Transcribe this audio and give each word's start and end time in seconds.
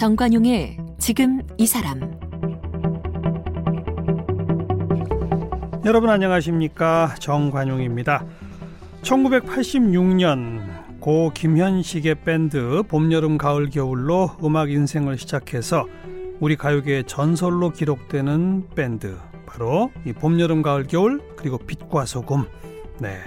정관용의 0.00 0.78
지금 0.96 1.42
이 1.58 1.66
사람 1.66 2.00
여러분 5.84 6.08
안녕하십니까 6.08 7.16
정관용입니다. 7.20 8.24
1986년 9.02 11.00
고 11.00 11.30
김현식의 11.34 12.14
밴드 12.24 12.82
봄, 12.88 13.12
여름, 13.12 13.36
가을, 13.36 13.68
겨울로 13.68 14.30
음악 14.42 14.70
인생을 14.70 15.18
시작해서 15.18 15.86
우리 16.40 16.56
가요계의 16.56 17.04
전설로 17.04 17.68
기록되는 17.68 18.70
밴드 18.74 19.18
바로 19.44 19.90
이 20.06 20.14
봄, 20.14 20.40
여름, 20.40 20.62
가을, 20.62 20.86
겨울 20.86 21.20
그리고 21.36 21.58
빛과 21.58 22.06
소금 22.06 22.46
네. 23.00 23.18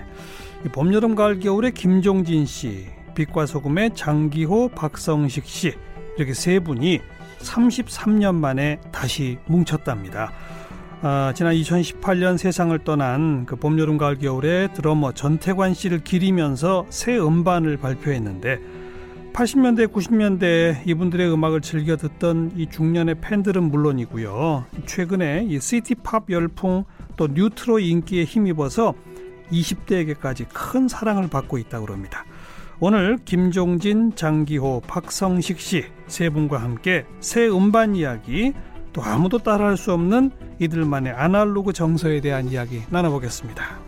이 0.66 0.70
봄, 0.70 0.92
여름, 0.92 1.14
가을, 1.14 1.40
겨울의 1.40 1.76
김종진 1.76 2.48
씨, 2.48 2.88
빛과 3.14 3.46
소금의 3.46 3.94
장기호, 3.94 4.70
박성식 4.70 5.46
씨 5.46 5.76
이렇게 6.18 6.34
세 6.34 6.60
분이 6.60 7.02
33년 7.40 8.36
만에 8.36 8.80
다시 8.92 9.38
뭉쳤답니다. 9.46 10.32
아, 11.02 11.34
지난 11.36 11.54
2018년 11.54 12.38
세상을 12.38 12.78
떠난 12.86 13.46
그 13.46 13.58
봄, 13.58 13.78
여름, 13.78 13.98
가을, 13.98 14.18
겨울의 14.18 14.74
드러머 14.74 15.12
전태관 15.12 15.74
씨를 15.74 16.04
기리면서 16.04 16.86
새 16.90 17.18
음반을 17.18 17.78
발표했는데 17.78 18.60
80년대, 19.34 19.92
90년대 19.92 20.88
이분들의 20.88 21.34
음악을 21.34 21.62
즐겨 21.62 21.98
듣던 21.98 22.54
이 22.56 22.68
중년의 22.70 23.16
팬들은 23.20 23.64
물론이고요. 23.64 24.66
최근에 24.86 25.48
이 25.50 25.60
시티팝 25.60 26.30
열풍 26.30 26.86
또 27.18 27.28
뉴트로 27.28 27.80
인기에 27.80 28.24
힘입어서 28.24 28.94
20대에게까지 29.52 30.46
큰 30.54 30.88
사랑을 30.88 31.28
받고 31.28 31.58
있다고 31.58 31.92
합니다. 31.92 32.26
오늘 32.86 33.18
김종진, 33.24 34.14
장기호, 34.14 34.82
박성식 34.88 35.58
씨 35.62 35.86
세 36.08 36.30
분과 36.30 36.58
함께 36.58 37.06
새 37.22 37.48
음반 37.48 37.96
이야기 37.96 38.52
또 38.92 39.02
아무도 39.02 39.40
따라할 39.40 39.78
수 39.78 39.94
없는 39.94 40.32
이들만의 40.60 41.14
아날로그 41.14 41.72
정서에 41.72 42.20
대한 42.20 42.50
이야기 42.50 42.82
나눠보겠습니다. 42.90 43.80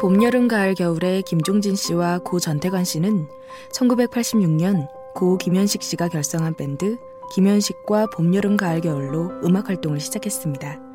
봄, 0.00 0.22
여름, 0.22 0.46
가을, 0.46 0.74
겨울의 0.74 1.24
김종진 1.24 1.74
씨와 1.74 2.20
고 2.20 2.38
전태관 2.38 2.84
씨는 2.84 3.26
1986년 3.74 4.86
고 5.14 5.36
김현식 5.38 5.82
씨가 5.82 6.08
결성한 6.08 6.54
밴드 6.54 6.96
김현식과 7.34 8.06
봄, 8.14 8.32
여름, 8.34 8.56
가을, 8.56 8.80
겨울로 8.80 9.32
음악 9.44 9.68
활동을 9.68 9.98
시작했습니다. 9.98 10.89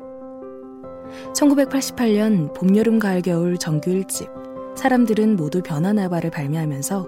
1988년 1.34 2.52
봄, 2.54 2.76
여름, 2.76 2.98
가을, 2.98 3.22
겨울 3.22 3.58
정규 3.58 3.90
1집 3.90 4.76
사람들은 4.76 5.36
모두 5.36 5.62
변하나봐를 5.62 6.30
발매하면서 6.30 7.06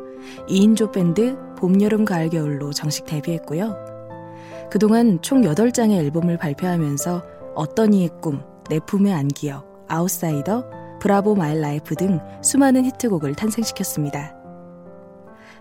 2인조 0.49 0.93
밴드 0.93 1.37
봄, 1.57 1.81
여름, 1.83 2.05
가을, 2.05 2.31
겨울로 2.31 2.73
정식 2.73 3.05
데뷔했고요. 3.05 3.77
그동안 4.71 5.21
총 5.23 5.43
8장의 5.43 5.99
앨범을 5.99 6.37
발표하면서 6.39 7.23
어떤 7.55 7.95
이의 7.95 8.11
꿈, 8.21 8.43
내 8.69 8.79
품에 8.81 9.13
안기어, 9.13 9.65
아웃사이더, 9.89 10.99
Bravo 11.01 11.35
My 11.35 11.61
Life 11.61 11.95
등 11.95 12.21
수많은 12.43 12.85
히트곡을 12.85 13.35
탄생시켰습니다. 13.35 14.35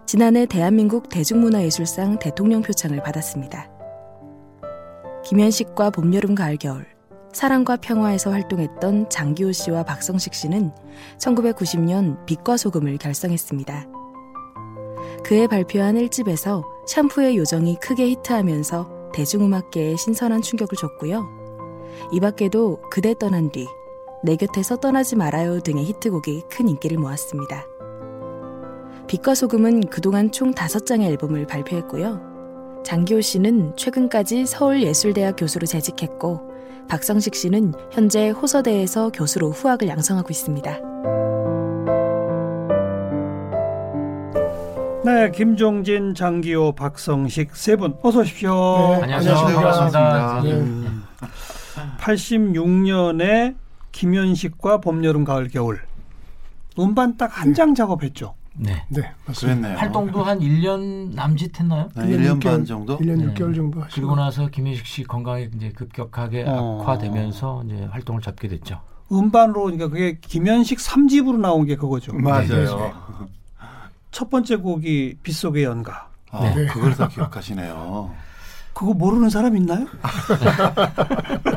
지난해 0.05 0.45
대한민국 0.45 1.09
대중문화예술상 1.09 2.19
대통령 2.19 2.61
표창을 2.61 3.03
받았습니다. 3.03 3.69
김현식과 5.23 5.89
봄, 5.89 6.13
여름, 6.13 6.33
가을, 6.35 6.57
겨울, 6.57 6.85
사랑과 7.37 7.75
평화에서 7.75 8.31
활동했던 8.31 9.11
장기호 9.11 9.51
씨와 9.51 9.83
박성식 9.83 10.33
씨는 10.33 10.71
1990년 11.19 12.25
빛과 12.25 12.57
소금을 12.57 12.97
결성했습니다. 12.97 13.85
그해 15.23 15.45
발표한 15.45 15.97
1집에서 15.97 16.63
샴푸의 16.87 17.37
요정이 17.37 17.77
크게 17.79 18.09
히트하면서 18.09 19.11
대중음악계에 19.13 19.97
신선한 19.97 20.41
충격을 20.41 20.75
줬고요. 20.77 21.27
이 22.11 22.19
밖에도 22.19 22.81
그대 22.89 23.13
떠난 23.13 23.51
뒤, 23.51 23.67
내 24.23 24.35
곁에서 24.35 24.77
떠나지 24.77 25.15
말아요 25.15 25.59
등의 25.59 25.85
히트곡이 25.85 26.45
큰 26.49 26.69
인기를 26.69 26.97
모았습니다. 26.97 27.67
빛과 29.05 29.35
소금은 29.35 29.81
그동안 29.91 30.31
총 30.31 30.55
5장의 30.55 31.03
앨범을 31.03 31.45
발표했고요. 31.45 32.81
장기호 32.83 33.21
씨는 33.21 33.75
최근까지 33.75 34.47
서울예술대학 34.47 35.35
교수로 35.37 35.67
재직했고, 35.67 36.56
박성식 36.89 37.35
씨는 37.35 37.73
현재 37.91 38.29
호서대에서 38.29 39.09
교수로 39.09 39.51
후학을 39.51 39.87
양성하고 39.87 40.29
있습니다. 40.31 40.79
네, 45.03 45.31
김종진, 45.31 46.13
장기호, 46.13 46.73
박성식 46.73 47.55
세 47.55 47.75
분 47.77 47.95
어서 48.01 48.19
오십시오. 48.21 48.51
네, 48.51 49.03
안녕하세요. 49.03 49.35
반갑습니다. 49.35 50.41
네. 50.43 50.87
86년에 51.99 53.55
김현식과 53.91 54.79
봄, 54.81 55.03
여름, 55.03 55.23
가을, 55.23 55.47
겨울 55.49 55.81
음반 56.79 57.17
딱 57.17 57.31
한 57.31 57.53
장 57.53 57.73
작업했죠. 57.73 58.35
네. 58.59 58.83
네, 58.89 59.01
맞습니다. 59.25 59.59
그랬네요. 59.59 59.77
활동도 59.77 60.23
한 60.23 60.39
1년 60.39 61.13
남짓 61.13 61.59
했나요? 61.59 61.89
네, 61.95 62.03
1년 62.03 62.43
반 62.43 62.65
정도? 62.65 62.97
1년 62.97 63.17
네. 63.17 63.33
6개월 63.33 63.55
정도 63.55 63.81
하시고. 63.81 63.95
그리고 63.95 64.15
나서 64.15 64.47
김현식 64.47 64.85
씨 64.85 65.03
건강이 65.03 65.49
이제 65.55 65.69
급격하게 65.69 66.45
어. 66.47 66.81
악화되면서 66.81 67.63
이제 67.65 67.87
활동을 67.91 68.21
잡게 68.21 68.47
됐죠. 68.47 68.81
음반으로 69.11 69.63
그러니까 69.63 69.87
그게 69.87 70.17
김현식 70.19 70.79
3집으로 70.79 71.37
나온 71.37 71.65
게 71.65 71.75
그거죠. 71.75 72.13
맞아요. 72.13 72.91
첫 74.11 74.29
번째 74.29 74.57
곡이 74.57 75.17
빗속의 75.23 75.63
연가. 75.63 76.09
아, 76.31 76.41
네. 76.53 76.65
그걸 76.65 76.95
다 76.95 77.07
기억하시네요. 77.07 78.11
그거 78.73 78.93
모르는 78.93 79.29
사람 79.29 79.55
있나요? 79.55 79.87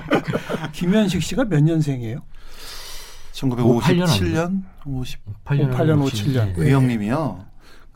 김현식 0.72 1.22
씨가 1.22 1.44
몇 1.44 1.62
년생이에요? 1.62 2.20
1957년? 3.40 4.62
50, 4.84 5.18
8년, 5.44 5.70
58년, 5.72 6.02
57년. 6.04 6.54
그 6.54 6.70
형님이요. 6.70 7.49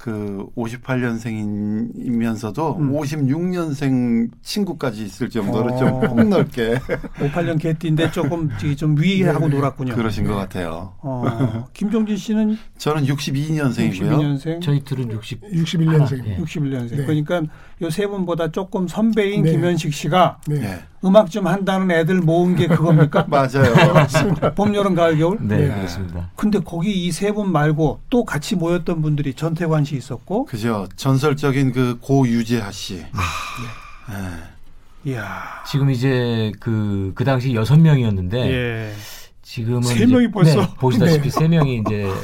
그 0.05 0.45
58년생이면서도 0.55 2.77
음. 2.79 2.93
56년생 2.93 4.29
친구까지 4.43 5.03
있을 5.03 5.31
정도로 5.31 5.73
어. 5.73 5.77
좀 5.79 5.99
폭넓게 6.03 6.75
58년 7.21 7.59
개띠인데 7.59 8.11
조금 8.11 8.51
좀 8.77 9.01
위하고 9.01 9.49
놀았군요. 9.49 9.95
그러신 9.95 10.27
것 10.27 10.35
같아요. 10.35 10.93
어, 11.01 11.65
김종진 11.73 12.19
씨는 12.19 12.59
저는 12.77 13.07
62년생이고요. 13.07 14.39
62년생, 14.39 14.61
저희들은 14.61 15.11
60 15.13 15.41
61년생. 15.41 16.27
예. 16.27 16.37
61년생. 16.37 16.97
네. 16.97 17.07
그러니까 17.07 17.41
요 17.83 17.89
세 17.95 18.07
분보다 18.07 18.51
조금 18.51 18.89
선배인 18.89 19.43
네. 19.45 19.53
김현식 19.53 19.93
씨가 19.95 20.39
네. 20.49 20.59
네. 20.59 20.81
음악 21.05 21.31
좀 21.31 21.47
한다는 21.47 21.91
애들 21.91 22.21
모은 22.21 22.57
게 22.57 22.67
그겁니까? 22.67 23.27
맞아요. 23.29 23.73
봄, 24.57 24.75
여름, 24.75 24.95
가을, 24.95 25.19
겨울? 25.19 25.37
네, 25.41 25.69
네. 25.69 25.75
그렇습니다. 25.75 26.31
근데 26.35 26.59
거기 26.61 27.07
이 27.07 27.11
세 27.13 27.31
분 27.33 27.53
말고 27.53 28.01
또 28.11 28.25
같이 28.25 28.57
모였던 28.57 29.03
분들이 29.03 29.35
전태관 29.35 29.85
씨 29.85 29.94
있었고, 29.97 30.45
그죠. 30.47 30.87
전설적인 30.97 31.73
그 31.73 31.99
고유재하 32.01 32.71
씨. 32.71 33.05
아. 33.13 34.13
네. 34.13 35.13
이야. 35.13 35.63
지금 35.67 35.91
이제 35.91 36.51
그, 36.61 37.13
그 37.15 37.25
당시 37.25 37.55
여섯 37.55 37.77
명이었는데 37.79 38.39
예. 38.51 38.95
지금은 39.43 39.83
세 39.83 40.07
명이 40.07 40.31
벌써? 40.31 40.61
네, 40.63 40.69
보시다시피 40.79 41.25
네. 41.25 41.31
세 41.31 41.47
명이 41.49 41.83
이제 41.87 41.97
네. 42.05 42.15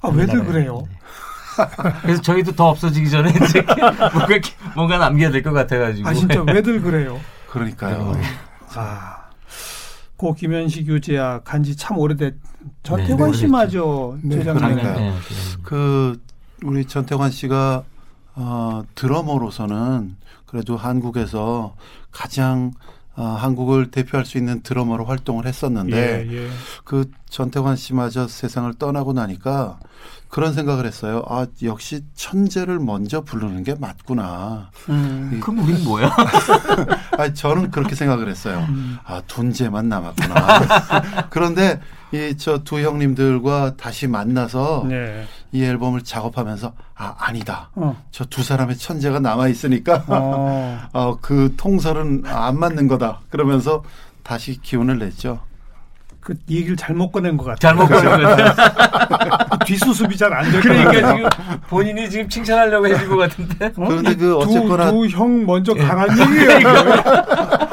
아, 0.00 0.08
왜들. 0.08 0.44
그래요? 0.44 0.86
네. 0.90 0.96
그래서 2.00 2.22
저희도 2.22 2.52
더 2.52 2.68
없어지기 2.70 3.10
전에 3.10 3.30
이제 3.44 3.60
뭔가, 4.14 4.38
뭔가 4.74 4.98
남겨야 4.98 5.30
될 5.30 5.42
것 5.42 5.52
같아가지고. 5.52 6.08
아, 6.08 6.14
진짜 6.14 6.42
왜들 6.42 6.80
그래요? 6.80 7.20
그러니까요. 7.50 8.12
네. 8.14 8.22
아. 8.74 9.21
고 10.22 10.34
김현식 10.34 10.86
유재야 10.86 11.40
간지 11.40 11.74
참 11.74 11.98
오래됐. 11.98 12.36
전태관 12.84 13.32
네. 13.32 13.36
씨마저 13.36 14.16
네, 14.22 14.36
재작년에. 14.38 14.82
그러니까요. 14.82 15.10
네, 15.10 15.12
그 15.64 16.20
우리 16.62 16.84
전태관 16.84 17.32
씨가 17.32 17.82
어, 18.36 18.84
드러머로서는 18.94 20.14
그래도 20.46 20.76
한국에서 20.76 21.74
가장 22.12 22.70
어, 23.16 23.24
한국을 23.24 23.90
대표할 23.90 24.24
수 24.24 24.38
있는 24.38 24.62
드러머로 24.62 25.06
활동을 25.06 25.44
했었는데 25.44 26.28
예, 26.30 26.32
예. 26.32 26.48
그 26.84 27.10
전태관 27.36 27.76
씨마저 27.76 28.28
세상을 28.28 28.74
떠나고 28.74 29.14
나니까 29.14 29.78
그런 30.28 30.52
생각을 30.52 30.84
했어요. 30.84 31.22
아 31.26 31.46
역시 31.62 32.04
천재를 32.14 32.78
먼저 32.78 33.22
부르는 33.22 33.64
게 33.64 33.74
맞구나. 33.74 34.70
음. 34.90 35.40
그럼 35.42 35.60
우린 35.60 35.82
뭐야? 35.82 36.14
아 37.16 37.32
저는 37.32 37.70
그렇게 37.70 37.94
생각을 37.94 38.28
했어요. 38.28 38.66
음. 38.68 38.98
아 39.06 39.22
돈재만 39.26 39.88
남았구나. 39.88 41.26
그런데 41.30 41.80
이 42.12 42.34
저 42.36 42.58
두 42.64 42.80
형님들과 42.80 43.76
다시 43.78 44.06
만나서 44.08 44.84
네. 44.86 45.24
이 45.52 45.64
앨범을 45.64 46.02
작업하면서 46.04 46.74
아 46.94 47.14
아니다. 47.18 47.70
어. 47.74 47.96
저두 48.10 48.42
사람의 48.42 48.76
천재가 48.76 49.20
남아 49.20 49.48
있으니까 49.48 50.04
어. 50.08 50.80
어, 50.92 51.16
그 51.22 51.54
통설은 51.56 52.24
안 52.26 52.58
맞는 52.58 52.88
거다. 52.88 53.20
그러면서 53.30 53.82
다시 54.22 54.60
기운을 54.60 54.98
냈죠. 54.98 55.40
그 56.22 56.34
얘기를 56.48 56.76
잘못 56.76 57.10
꺼낸 57.10 57.36
것 57.36 57.44
같아요. 57.44 57.76
잘못 57.76 57.88
보는 57.88 58.04
거예요. 58.22 58.54
뒷수습이 59.66 60.16
잘 60.16 60.32
안 60.32 60.44
될것 60.44 60.62
그러니까 60.62 60.92
같아요. 60.92 61.16
지금 61.16 61.28
본인이 61.68 62.08
지금 62.08 62.28
칭찬하려고 62.28 62.86
해준 62.86 63.08
것 63.08 63.16
같은데. 63.16 63.66
어? 63.66 63.72
그런데 63.88 64.14
그 64.14 64.36
어쨌거나 64.36 64.90
두 64.92 65.06
형 65.08 65.44
먼저 65.44 65.74
예. 65.76 65.82
가란 65.82 66.08
얘기예요. 66.18 66.60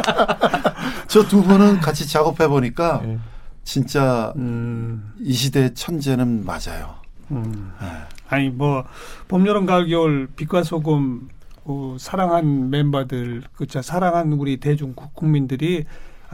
저 1.08 1.28
두 1.28 1.44
분은 1.44 1.80
같이 1.80 2.08
작업해 2.10 2.48
보니까 2.48 3.02
예. 3.06 3.18
진짜 3.64 4.34
음, 4.38 5.14
이 5.20 5.34
시대의 5.34 5.74
천재는 5.76 6.46
맞아요. 6.46 6.96
음. 7.32 7.72
네. 7.80 7.88
아니 8.30 8.50
뭐 8.50 8.84
봄, 9.28 9.46
여름, 9.48 9.66
가을, 9.66 9.88
겨울 9.88 10.28
빛과 10.36 10.64
소금 10.64 11.30
그 11.66 11.98
사랑한 12.00 12.70
멤버들 12.72 13.44
그자 13.56 13.82
사랑한 13.82 14.34
우리 14.34 14.58
대중 14.58 14.94
국- 14.96 15.14
국민들이 15.14 15.86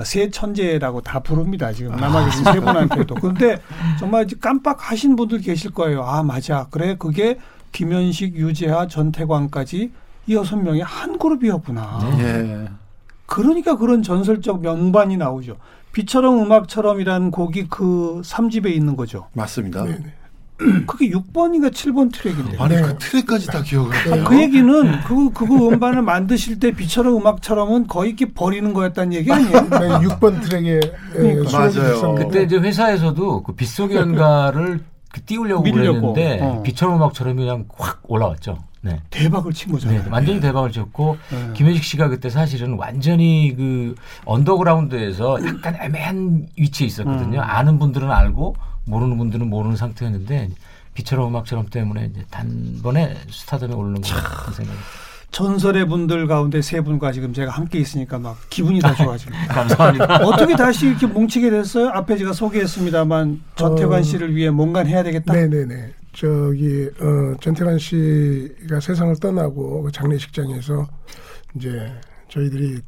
새 0.04 0.30
천재라고 0.30 1.02
다 1.02 1.20
부릅니다 1.20 1.72
지금 1.72 1.96
남아 1.96 2.26
계신 2.26 2.44
세 2.44 2.60
분한테도 2.60 3.16
그런데 3.16 3.62
정말 4.00 4.28
깜빡하신 4.42 5.16
분들 5.16 5.40
계실 5.40 5.72
거예요 5.72 6.04
아 6.04 6.24
맞아 6.24 6.68
그래 6.70 6.96
그게 6.98 7.40
김현식 7.72 8.36
유재하 8.36 8.88
전태광까지 8.88 9.92
이 10.28 10.36
여섯 10.36 10.58
명의 10.58 10.82
한 10.82 11.18
그룹이었구나 11.18 12.00
네. 12.18 12.24
예. 12.24 12.70
그러니까 13.26 13.78
그런 13.78 14.04
전설적 14.04 14.62
명반이 14.62 15.18
나오죠 15.18 15.58
비처럼 15.94 16.44
음악처럼이라는 16.44 17.32
곡이 17.32 17.68
그 17.70 18.22
3집에 18.24 18.68
있는 18.68 18.96
거죠 18.98 19.28
맞습니다. 19.34 19.84
네네. 19.84 20.14
그게 20.88 21.10
6번인가 21.10 21.72
7번 21.72 22.14
트랙인데 22.14 22.58
아니 22.58 22.76
네. 22.76 22.82
그 22.82 22.98
트랙까지 22.98 23.48
다 23.48 23.62
기억을 23.62 23.94
해요. 24.06 24.24
그 24.26 24.42
얘기는 24.42 25.02
그 25.02 25.30
그거 25.34 25.68
음반을 25.70 26.02
만드실 26.02 26.60
때 26.60 26.72
비처럼 26.72 27.18
음악처럼은 27.18 27.88
거의 27.88 28.12
이렇게 28.12 28.34
버리는 28.34 28.74
거였다는 28.74 29.14
얘기 29.14 29.32
아니에요? 29.32 29.52
네, 29.70 30.08
6번 30.08 30.42
트랙에 30.42 30.80
그러니까. 31.12 31.58
맞아요. 31.58 32.16
그때 32.16 32.44
이제 32.44 32.58
회사에서도 32.58 33.44
그 33.44 33.54
빗속의 33.54 33.98
연가를 33.98 34.82
그 35.12 35.22
띄우려고 35.22 35.64
밀려고. 35.64 36.14
그랬는데 36.14 36.40
어. 36.42 36.62
비처럼 36.64 36.96
음악처럼 36.98 37.36
그냥 37.36 37.66
확 37.78 38.02
올라왔죠. 38.08 38.58
네. 38.82 39.02
대박을 39.10 39.52
친 39.52 39.70
네, 39.70 39.74
거잖아요. 39.74 40.04
완전히 40.12 40.40
대박을 40.40 40.72
쳤고 40.72 41.18
네. 41.32 41.54
김현식 41.54 41.84
씨가 41.84 42.08
그때 42.08 42.30
사실은 42.30 42.76
완전히 42.78 43.54
그 43.58 43.96
언더그라운드에서 44.26 45.40
약간 45.46 45.76
애매한 45.82 46.48
위치에 46.58 46.86
있었거든요. 46.88 47.40
음. 47.40 47.44
아는 47.44 47.80
분들은 47.80 48.12
알고 48.12 48.56
모르는 48.86 49.18
분들은 49.18 49.50
모르는 49.50 49.76
상태였는데 49.76 50.50
비처럼 50.94 51.30
음악처럼 51.30 51.68
때문에 51.68 52.12
이제 52.12 52.24
단번에 52.30 53.18
스타덤에 53.30 53.74
오르는 53.74 54.02
것 54.02 54.10
같은 54.10 54.54
생각이 54.54 54.80
전설의 55.32 55.86
분들 55.88 56.28
가운데 56.28 56.62
세 56.62 56.80
분과 56.80 57.12
지금 57.12 57.34
제가 57.34 57.52
함께 57.52 57.80
있으니까 57.80 58.18
막 58.18 58.38
기분이 58.50 58.80
더 58.80 58.94
좋아집니다. 58.96 59.48
감사합니다. 59.54 60.16
어떻게 60.26 60.56
다시 60.56 60.88
이렇게 60.88 61.06
뭉치게 61.08 61.50
됐어요? 61.50 61.90
앞에 61.90 62.16
제가 62.16 62.32
소개했습니다만 62.32 63.42
전태관 63.56 64.00
어. 64.00 64.04
씨를 64.04 64.34
위해 64.34 64.50
뭔가 64.50 64.84
해야 64.86 65.04
되겠다. 65.04 65.34
네네네. 65.34 65.92
저기 66.14 66.88
어, 67.02 67.36
전태관 67.42 67.78
씨가 67.78 68.80
세상을 68.80 69.14
떠나고 69.20 69.84
그 69.84 69.92
장례식장에서 69.92 70.88
이제 71.56 71.92
저희들이 72.30 72.80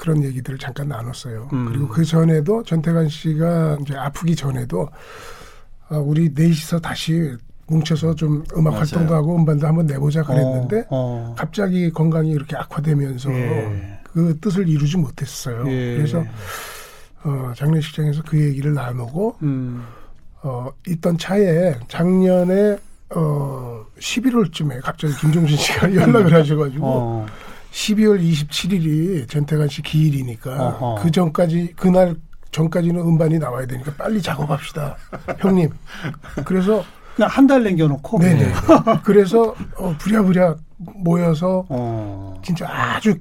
그런 0.00 0.24
얘기들을 0.24 0.58
잠깐 0.58 0.88
나눴어요. 0.88 1.50
음. 1.52 1.66
그리고 1.66 1.86
그 1.88 2.04
전에도 2.06 2.62
전태관 2.62 3.10
씨가 3.10 3.76
이제 3.82 3.94
아프기 3.94 4.34
전에도 4.34 4.88
아, 5.90 5.98
우리 5.98 6.30
넷이서 6.34 6.80
다시 6.80 7.36
뭉쳐서 7.66 8.14
좀 8.14 8.42
음악 8.56 8.70
맞아요. 8.70 8.78
활동도 8.78 9.14
하고 9.14 9.36
음반도 9.36 9.66
한번 9.66 9.84
내보자 9.84 10.22
그랬는데 10.22 10.86
어, 10.88 11.32
어. 11.32 11.34
갑자기 11.36 11.90
건강이 11.90 12.30
이렇게 12.30 12.56
악화되면서 12.56 13.30
예. 13.30 14.00
그 14.02 14.38
뜻을 14.40 14.68
이루지 14.68 14.96
못했어요. 14.96 15.70
예. 15.70 15.96
그래서 15.96 16.24
어, 17.22 17.52
장례식장에서 17.54 18.22
그 18.26 18.42
얘기를 18.42 18.72
나누고 18.72 19.36
음, 19.42 19.84
어, 20.42 20.70
있던 20.88 21.18
차에 21.18 21.74
작년에 21.88 22.78
어, 23.14 23.84
11월쯤에 23.98 24.80
갑자기 24.82 25.14
김종신 25.16 25.58
씨가 25.58 25.92
연락을 25.94 26.32
하셔가지고 26.32 26.86
어, 26.86 27.26
12월 27.72 28.20
27일이 28.22 29.28
전태관 29.28 29.68
씨 29.68 29.82
기일이니까 29.82 30.50
어허. 30.68 31.02
그 31.02 31.10
전까지 31.10 31.74
그날 31.76 32.16
전까지는 32.50 33.00
음반이 33.00 33.38
나와야 33.38 33.66
되니까 33.66 33.92
빨리 33.96 34.20
작업합시다, 34.20 34.96
형님. 35.38 35.70
그래서 36.44 36.82
그냥 37.14 37.30
한 37.30 37.46
달 37.46 37.62
남겨놓고. 37.62 38.18
네네. 38.18 38.52
그래서 39.04 39.54
어, 39.76 39.94
부랴부랴 39.98 40.56
모여서 40.78 41.64
어. 41.68 42.40
진짜 42.44 42.66
아주 42.68 43.14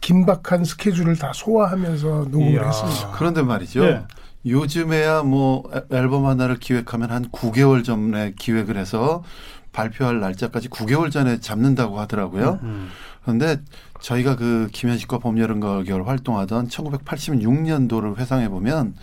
긴박한 0.00 0.64
스케줄을 0.64 1.16
다 1.16 1.32
소화하면서 1.34 2.06
녹음을 2.30 2.52
이야. 2.52 2.66
했습니다. 2.66 3.10
그런데 3.16 3.42
말이죠. 3.42 3.84
네. 3.84 4.02
요즘에야 4.44 5.24
뭐 5.24 5.68
앨- 5.74 5.86
앨범 5.90 6.26
하나를 6.26 6.56
기획하면 6.58 7.10
한 7.10 7.28
9개월 7.30 7.82
전에 7.82 8.34
기획을 8.38 8.76
해서 8.76 9.24
발표할 9.72 10.20
날짜까지 10.20 10.68
9개월 10.68 11.10
전에 11.10 11.40
잡는다고 11.40 11.98
하더라고요. 11.98 12.60
음. 12.62 12.88
그런데 13.24 13.60
저희가 14.00 14.36
그 14.36 14.68
김현식과 14.72 15.18
봄, 15.18 15.38
여름, 15.38 15.60
가을, 15.60 15.84
겨울 15.84 16.06
활동하던 16.06 16.68
1986년도를 16.68 18.16
회상해 18.18 18.48
보면 18.48 18.94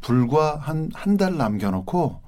불과 0.00 0.56
한 0.56 0.90
한 0.94 1.16
달 1.16 1.36
남겨놓고 1.36 2.20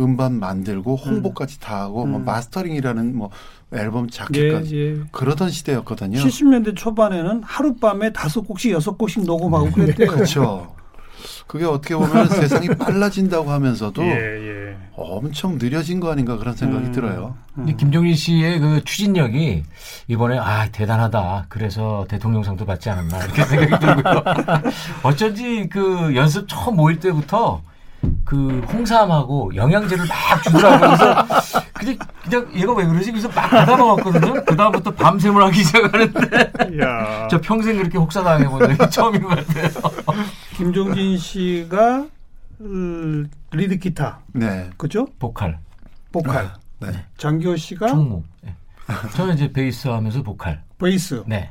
음반 0.00 0.38
만들고 0.40 0.96
홍보까지 0.96 1.60
다 1.60 1.80
하고 1.82 2.06
뭐 2.06 2.20
음. 2.20 2.24
마스터링이라는 2.24 3.14
뭐 3.16 3.30
앨범 3.72 4.06
예, 4.06 4.10
자켓까지 4.10 4.76
예. 4.78 5.00
그러던 5.12 5.50
시대였거든요. 5.50 6.18
70년대 6.18 6.74
초반에는 6.76 7.42
하룻밤에 7.42 8.12
다섯 8.12 8.40
곡씩 8.42 8.72
여섯 8.72 8.96
곡씩 8.96 9.24
녹음하고 9.24 9.70
그랬대요. 9.72 10.08
그렇죠. 10.10 10.74
그게 11.50 11.64
어떻게 11.64 11.96
보면 11.96 12.28
세상이 12.30 12.68
빨라진다고 12.68 13.50
하면서도 13.50 14.04
예, 14.04 14.10
예. 14.10 14.76
엄청 14.94 15.58
느려진 15.58 15.98
거 15.98 16.12
아닌가 16.12 16.36
그런 16.36 16.54
생각이 16.54 16.86
음. 16.86 16.92
들어요. 16.92 17.34
근데 17.56 17.74
김종인 17.74 18.14
씨의 18.14 18.60
그 18.60 18.84
추진력이 18.84 19.64
이번에 20.06 20.38
아 20.38 20.68
대단하다. 20.70 21.46
그래서 21.48 22.06
대통령상도 22.08 22.66
받지 22.66 22.88
않았나 22.88 23.18
이렇게 23.24 23.42
생각이 23.42 23.84
들고요. 23.84 24.22
어쩐지 25.02 25.68
그 25.68 26.14
연습 26.14 26.48
처음 26.48 26.76
모일 26.76 27.00
때부터 27.00 27.62
그 28.24 28.64
홍삼하고 28.72 29.56
영양제를 29.56 30.06
막 30.06 30.42
주더라고요. 30.44 30.80
그래서 30.80 31.26
그냥, 31.72 31.98
그냥 32.22 32.50
얘가 32.54 32.74
왜 32.74 32.86
그러지? 32.86 33.10
그래서 33.10 33.28
막 33.28 33.50
받아 33.50 33.76
먹었거든요. 33.76 34.44
그 34.44 34.56
다음부터 34.56 34.92
밤샘을 34.92 35.42
하기 35.46 35.64
시작하는데 35.64 36.80
야. 36.80 37.26
저 37.28 37.40
평생 37.40 37.76
그렇게 37.76 37.98
혹사당해 37.98 38.46
본 38.46 38.60
적이 38.60 38.90
처음인 38.90 39.22
것 39.22 39.30
같아요. 39.30 39.68
김종진 40.60 41.16
씨가 41.16 42.06
음, 42.60 43.30
리드 43.50 43.78
기타, 43.78 44.20
네. 44.34 44.68
그죠? 44.76 45.06
보컬, 45.18 45.58
보컬. 46.12 46.50
네. 46.80 46.88
장기호 47.16 47.56
씨가 47.56 47.88
총무. 47.88 48.22
네. 48.42 48.54
저는 49.16 49.36
이제 49.36 49.50
베이스 49.50 49.88
하면서 49.88 50.22
보컬. 50.22 50.62
베이스, 50.76 51.22
네. 51.26 51.50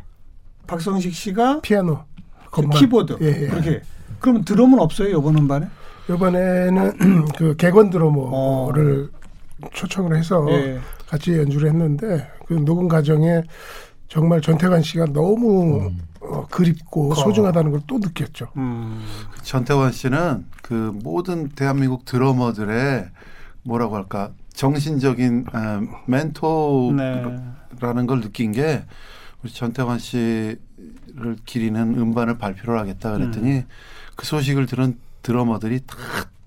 박성식 0.67 1.11
씨가 1.11 1.61
피아노, 1.61 2.03
건반. 2.51 2.79
키보드. 2.79 3.17
예, 3.21 3.25
예. 3.25 3.45
이렇게. 3.47 3.81
그러면 4.19 4.45
드럼은 4.45 4.77
없어요 4.77 5.17
이번 5.17 5.37
음반에? 5.37 5.67
이번에는 6.07 7.25
그 7.35 7.55
객원 7.55 7.89
드러머를 7.89 9.09
초청을 9.73 10.17
해서 10.17 10.45
예. 10.51 10.79
같이 11.07 11.35
연주를 11.35 11.69
했는데 11.69 12.29
그 12.45 12.53
녹음 12.53 12.87
과정에 12.87 13.41
정말 14.09 14.41
전태관 14.41 14.81
씨가 14.81 15.05
너무 15.05 15.91
어, 16.21 16.45
그립고 16.49 17.13
소중하다는 17.15 17.71
걸 17.71 17.81
또 17.87 17.97
느꼈죠. 17.99 18.47
음. 18.57 19.05
전태원 19.43 19.91
씨는 19.91 20.45
그 20.61 20.73
모든 21.03 21.49
대한민국 21.49 22.05
드러머들의 22.05 23.07
뭐라고 23.63 23.95
할까 23.95 24.31
정신적인 24.53 25.45
어, 25.53 25.81
멘토라는 26.07 26.95
네. 26.97 28.05
걸 28.05 28.21
느낀 28.21 28.51
게 28.51 28.83
우리 29.43 29.53
전태원 29.53 29.99
씨를 29.99 30.57
기리는 31.45 31.79
음반을 31.95 32.37
발표를 32.37 32.77
하겠다 32.79 33.11
그랬더니 33.13 33.51
음. 33.59 33.63
그 34.15 34.25
소식을 34.25 34.65
들은 34.65 34.97
드러머들이 35.21 35.81
다 35.85 35.95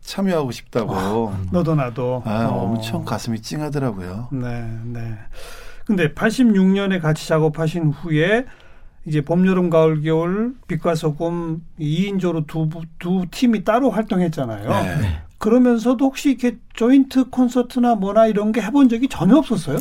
참여하고 0.02 0.50
싶다고 0.50 1.32
너도 1.52 1.74
나도. 1.76 2.22
아, 2.26 2.46
어. 2.46 2.64
엄청 2.64 3.04
가슴이 3.04 3.40
찡하더라고요. 3.40 4.28
네, 4.32 4.68
네. 4.84 5.18
근데 5.84 6.12
86년에 6.12 7.00
같이 7.00 7.26
작업하신 7.28 7.90
후에 7.90 8.46
이제 9.04 9.20
봄, 9.20 9.46
여름, 9.46 9.68
가을, 9.68 10.02
겨울 10.02 10.54
빛과 10.68 10.94
소금 10.94 11.62
2인조로 11.80 12.46
두, 12.46 12.68
두 12.98 13.26
팀이 13.30 13.64
따로 13.64 13.90
활동했잖아요. 13.90 14.68
네. 14.68 15.22
그러면서도 15.38 16.04
혹시 16.04 16.30
이렇게 16.30 16.56
조인트 16.72 17.30
콘서트나 17.30 17.96
뭐나 17.96 18.28
이런 18.28 18.52
게 18.52 18.60
해본 18.60 18.88
적이 18.88 19.08
전혀 19.08 19.36
없었어요? 19.36 19.78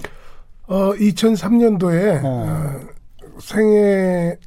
어, 0.66 0.94
2003년도에 0.94 2.22
어. 2.24 2.80
생애 3.40 4.38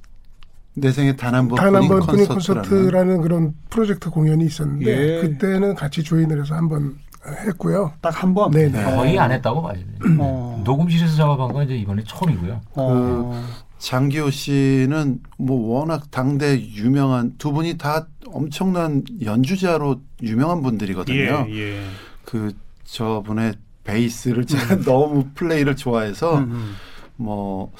내 0.76 0.90
생에 0.90 1.14
단한단한 1.14 1.72
번뿐인 1.72 1.88
번뿐인 1.88 2.26
콘서트라는 2.26 2.62
콘서트라는 2.62 3.20
그런 3.20 3.54
프로젝트 3.70 4.10
공연이 4.10 4.44
있었는데 4.44 4.86
예. 4.86 5.20
그때는 5.20 5.76
같이 5.76 6.02
조인을 6.02 6.40
해서 6.40 6.56
한번 6.56 6.96
했고요. 7.26 7.92
딱 8.00 8.22
한 8.22 8.34
번. 8.34 8.50
네네. 8.50 8.70
네. 8.70 8.96
거의 8.96 9.18
안 9.18 9.32
했다고 9.32 9.62
봐야죠. 9.62 9.80
어. 10.18 10.60
녹음실에서 10.64 11.16
작업한 11.16 11.52
건 11.52 11.64
이제 11.64 11.76
이번에 11.76 12.02
처음이고요. 12.06 12.60
어. 12.74 13.44
장기호 13.78 14.30
씨는 14.30 15.20
뭐 15.38 15.78
워낙 15.78 16.10
당대 16.10 16.58
유명한 16.60 17.34
두 17.38 17.52
분이 17.52 17.76
다 17.78 18.06
엄청난 18.28 19.04
연주자로 19.22 20.00
유명한 20.22 20.62
분들이거든요. 20.62 21.46
예, 21.50 21.54
예. 21.54 21.86
그 22.24 22.54
저분의 22.84 23.54
베이스를 23.84 24.46
제가 24.46 24.80
너무 24.84 25.26
플레이를 25.34 25.76
좋아해서 25.76 26.38
음, 26.38 26.74
뭐 27.16 27.72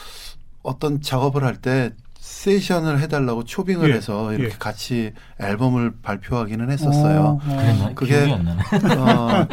어떤 0.62 1.00
작업을 1.00 1.44
할 1.44 1.56
때 1.56 1.92
세션을 2.24 3.00
해달라고 3.00 3.44
초빙을 3.44 3.90
예, 3.90 3.94
해서 3.94 4.32
이렇게 4.32 4.54
예. 4.54 4.58
같이 4.58 5.12
앨범을 5.40 5.94
발표하기는 6.02 6.64
음. 6.64 6.70
했었어요. 6.70 7.20
어, 7.20 7.40
어. 7.44 7.94
그랬나? 7.94 7.94
그게-. 7.94 8.32
어, 8.98 9.46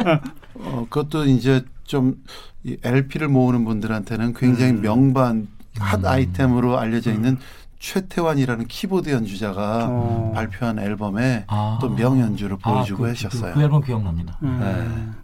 어, 0.54 0.86
그것도 0.88 1.26
이제 1.26 1.64
좀 1.84 2.22
이 2.64 2.76
LP를 2.82 3.28
모으는 3.28 3.64
분들한테는 3.64 4.34
굉장히 4.34 4.72
음. 4.72 4.82
명반 4.82 5.48
핫 5.78 6.00
음. 6.00 6.06
아이템으로 6.06 6.78
알려져 6.78 7.12
있는 7.12 7.38
최태환이라는 7.80 8.68
키보드 8.68 9.10
연주자가 9.10 9.88
어. 9.90 10.32
발표한 10.34 10.78
앨범에 10.78 11.44
아. 11.48 11.78
또 11.80 11.88
명연주를 11.90 12.58
아, 12.62 12.72
보여주고 12.72 13.02
그, 13.02 13.08
하셨어요. 13.08 13.54
그, 13.54 13.58
그 13.58 13.62
앨범 13.64 13.82
기억납니다. 13.82 14.38
음. 14.42 15.16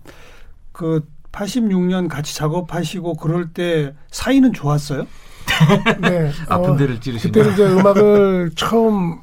그 0.73 1.09
86년 1.31 2.09
같이 2.09 2.35
작업하시고 2.35 3.15
그럴 3.15 3.53
때 3.53 3.95
사이는 4.11 4.53
좋았어요? 4.53 5.07
네. 6.03 6.31
아픈 6.49 6.71
어, 6.71 6.77
데를 6.77 7.01
찌르신 7.01 7.31
그때는 7.33 7.57
거예요. 7.57 7.71
이제 7.71 7.81
음악을 7.81 8.51
처음 8.55 9.21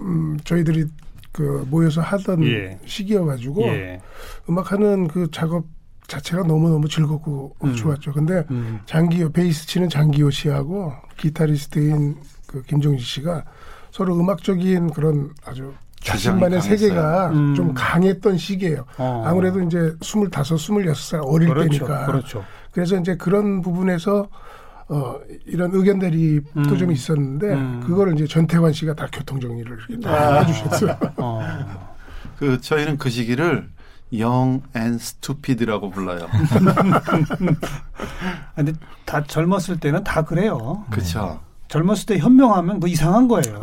음, 0.00 0.38
저희들이 0.44 0.86
그 1.32 1.66
모여서 1.70 2.00
하던 2.00 2.44
예. 2.44 2.78
시기여가지고 2.86 3.62
예. 3.64 4.00
음악하는 4.48 5.08
그 5.08 5.30
작업 5.32 5.64
자체가 6.06 6.44
너무 6.44 6.68
너무 6.68 6.88
즐겁고 6.88 7.56
음. 7.64 7.74
좋았죠. 7.74 8.12
근데 8.12 8.44
음. 8.50 8.80
장기호 8.86 9.30
베이스 9.30 9.66
치는 9.66 9.88
장기호 9.88 10.30
씨하고 10.30 10.92
기타리스트인 11.16 12.16
그 12.46 12.62
김종진 12.62 13.04
씨가 13.04 13.44
서로 13.90 14.18
음악적인 14.18 14.90
그런 14.90 15.30
아주 15.44 15.72
자신만의. 16.00 16.60
세계가 16.60 17.30
음. 17.30 17.54
좀 17.54 17.72
강했던 17.74 18.36
시기예요. 18.36 18.84
어. 18.98 19.24
아무래도 19.26 19.62
이제 19.62 19.94
스물다섯, 20.02 20.60
스물여섯 20.60 20.96
살 20.96 21.20
어릴 21.24 21.48
그렇죠. 21.48 21.68
때니까. 21.68 22.06
그렇죠. 22.06 22.44
그래서 22.70 22.96
이제 22.98 23.16
그런 23.16 23.62
부분에서 23.62 24.28
어 24.88 25.18
이런 25.46 25.70
의견 25.74 25.98
대립도 25.98 26.60
음. 26.60 26.78
좀 26.78 26.92
있었는데 26.92 27.54
음. 27.54 27.80
그거를 27.86 28.14
이제 28.14 28.26
전태관 28.26 28.72
씨가 28.72 28.94
다 28.94 29.08
교통 29.12 29.40
정리를 29.40 29.78
이렇게 29.88 30.00
다 30.00 30.10
아. 30.12 30.40
해주셨어요. 30.42 30.98
어. 31.16 31.40
그 32.38 32.60
저희는 32.60 32.98
그 32.98 33.08
시기를 33.10 33.68
young 34.18 34.62
and 34.76 34.98
stupid라고 34.98 35.90
불러요. 35.90 36.28
아, 36.86 38.54
근데 38.54 38.72
다 39.04 39.24
젊었을 39.24 39.80
때는 39.80 40.04
다 40.04 40.22
그래요. 40.22 40.84
그렇죠. 40.90 41.40
젊었을 41.68 42.06
때 42.06 42.18
현명하면 42.18 42.78
뭐 42.80 42.88
이상한 42.88 43.26
거예요. 43.26 43.60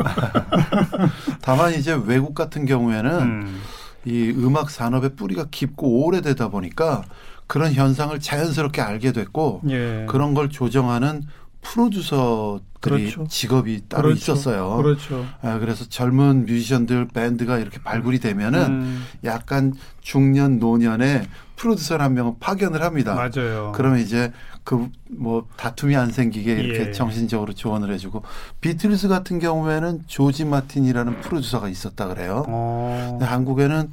다만 1.41 1.73
이제 1.73 1.97
외국 2.05 2.33
같은 2.35 2.65
경우에는 2.65 3.11
음. 3.21 3.61
이 4.05 4.33
음악 4.35 4.69
산업의 4.69 5.15
뿌리가 5.15 5.45
깊고 5.51 6.05
오래되다 6.05 6.49
보니까 6.49 7.03
그런 7.51 7.73
현상을 7.73 8.17
자연스럽게 8.17 8.79
알게 8.79 9.11
됐고 9.11 9.59
예. 9.67 10.05
그런 10.07 10.33
걸 10.33 10.49
조정하는 10.49 11.23
프로듀서들이 11.59 12.70
그렇죠. 12.81 13.27
직업이 13.27 13.83
따로 13.87 14.03
그렇죠. 14.09 14.33
있었어요. 14.33 14.75
그렇죠. 14.77 15.25
아, 15.41 15.59
그래서 15.59 15.85
젊은 15.87 16.45
뮤지션들 16.45 17.07
밴드가 17.07 17.59
이렇게 17.59 17.79
발굴이 17.81 18.19
되면은 18.19 18.65
음, 18.65 19.05
약간 19.23 19.73
중년 20.01 20.59
노년에 20.59 21.27
프로듀서 21.55 21.97
한 21.97 22.15
명을 22.15 22.33
파견을 22.39 22.81
합니다. 22.81 23.13
맞아요. 23.13 23.71
그러면 23.75 23.99
이제 23.99 24.31
그 24.63 24.89
뭐 25.17 25.45
다툼이 25.57 25.95
안 25.95 26.11
생기게 26.11 26.53
이렇게 26.53 26.87
예. 26.89 26.91
정신적으로 26.91 27.53
조언을 27.53 27.93
해주고 27.93 28.23
비틀스 28.61 29.07
같은 29.07 29.39
경우에는 29.39 30.03
조지 30.07 30.45
마틴이라는 30.45 31.21
프로듀서가 31.21 31.67
있었다 31.67 32.07
그래요. 32.07 32.45
어. 32.47 33.07
근데 33.11 33.25
한국에는 33.25 33.91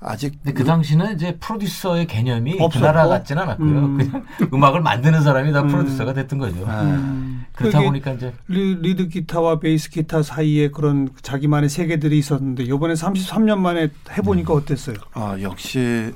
아직 0.00 0.34
근데 0.42 0.52
그 0.52 0.64
당시는 0.64 1.14
이제 1.14 1.36
프로듀서의 1.38 2.06
개념이 2.06 2.54
없었고? 2.54 2.70
그 2.70 2.78
나라 2.78 3.06
같지는 3.06 3.42
않았고요. 3.44 3.78
음. 3.78 3.96
그냥 3.96 4.24
음악을 4.52 4.80
만드는 4.80 5.22
사람이 5.22 5.52
다 5.52 5.62
음. 5.62 5.68
프로듀서가 5.68 6.12
됐던 6.12 6.38
거죠. 6.38 6.66
아, 6.66 6.82
음. 6.82 7.44
그렇다 7.52 7.80
보니까 7.80 8.12
이제 8.12 8.25
리, 8.48 8.74
리드 8.76 9.08
기타와 9.08 9.58
베이스 9.60 9.90
기타 9.90 10.22
사이에 10.22 10.68
그런 10.70 11.08
자기만의 11.22 11.68
세계들이 11.68 12.18
있었는데 12.18 12.64
이번에 12.64 12.94
33년 12.94 13.58
만에 13.58 13.88
해보니까 14.16 14.54
음. 14.54 14.58
어땠어요? 14.58 14.96
아, 15.14 15.36
역시 15.42 16.12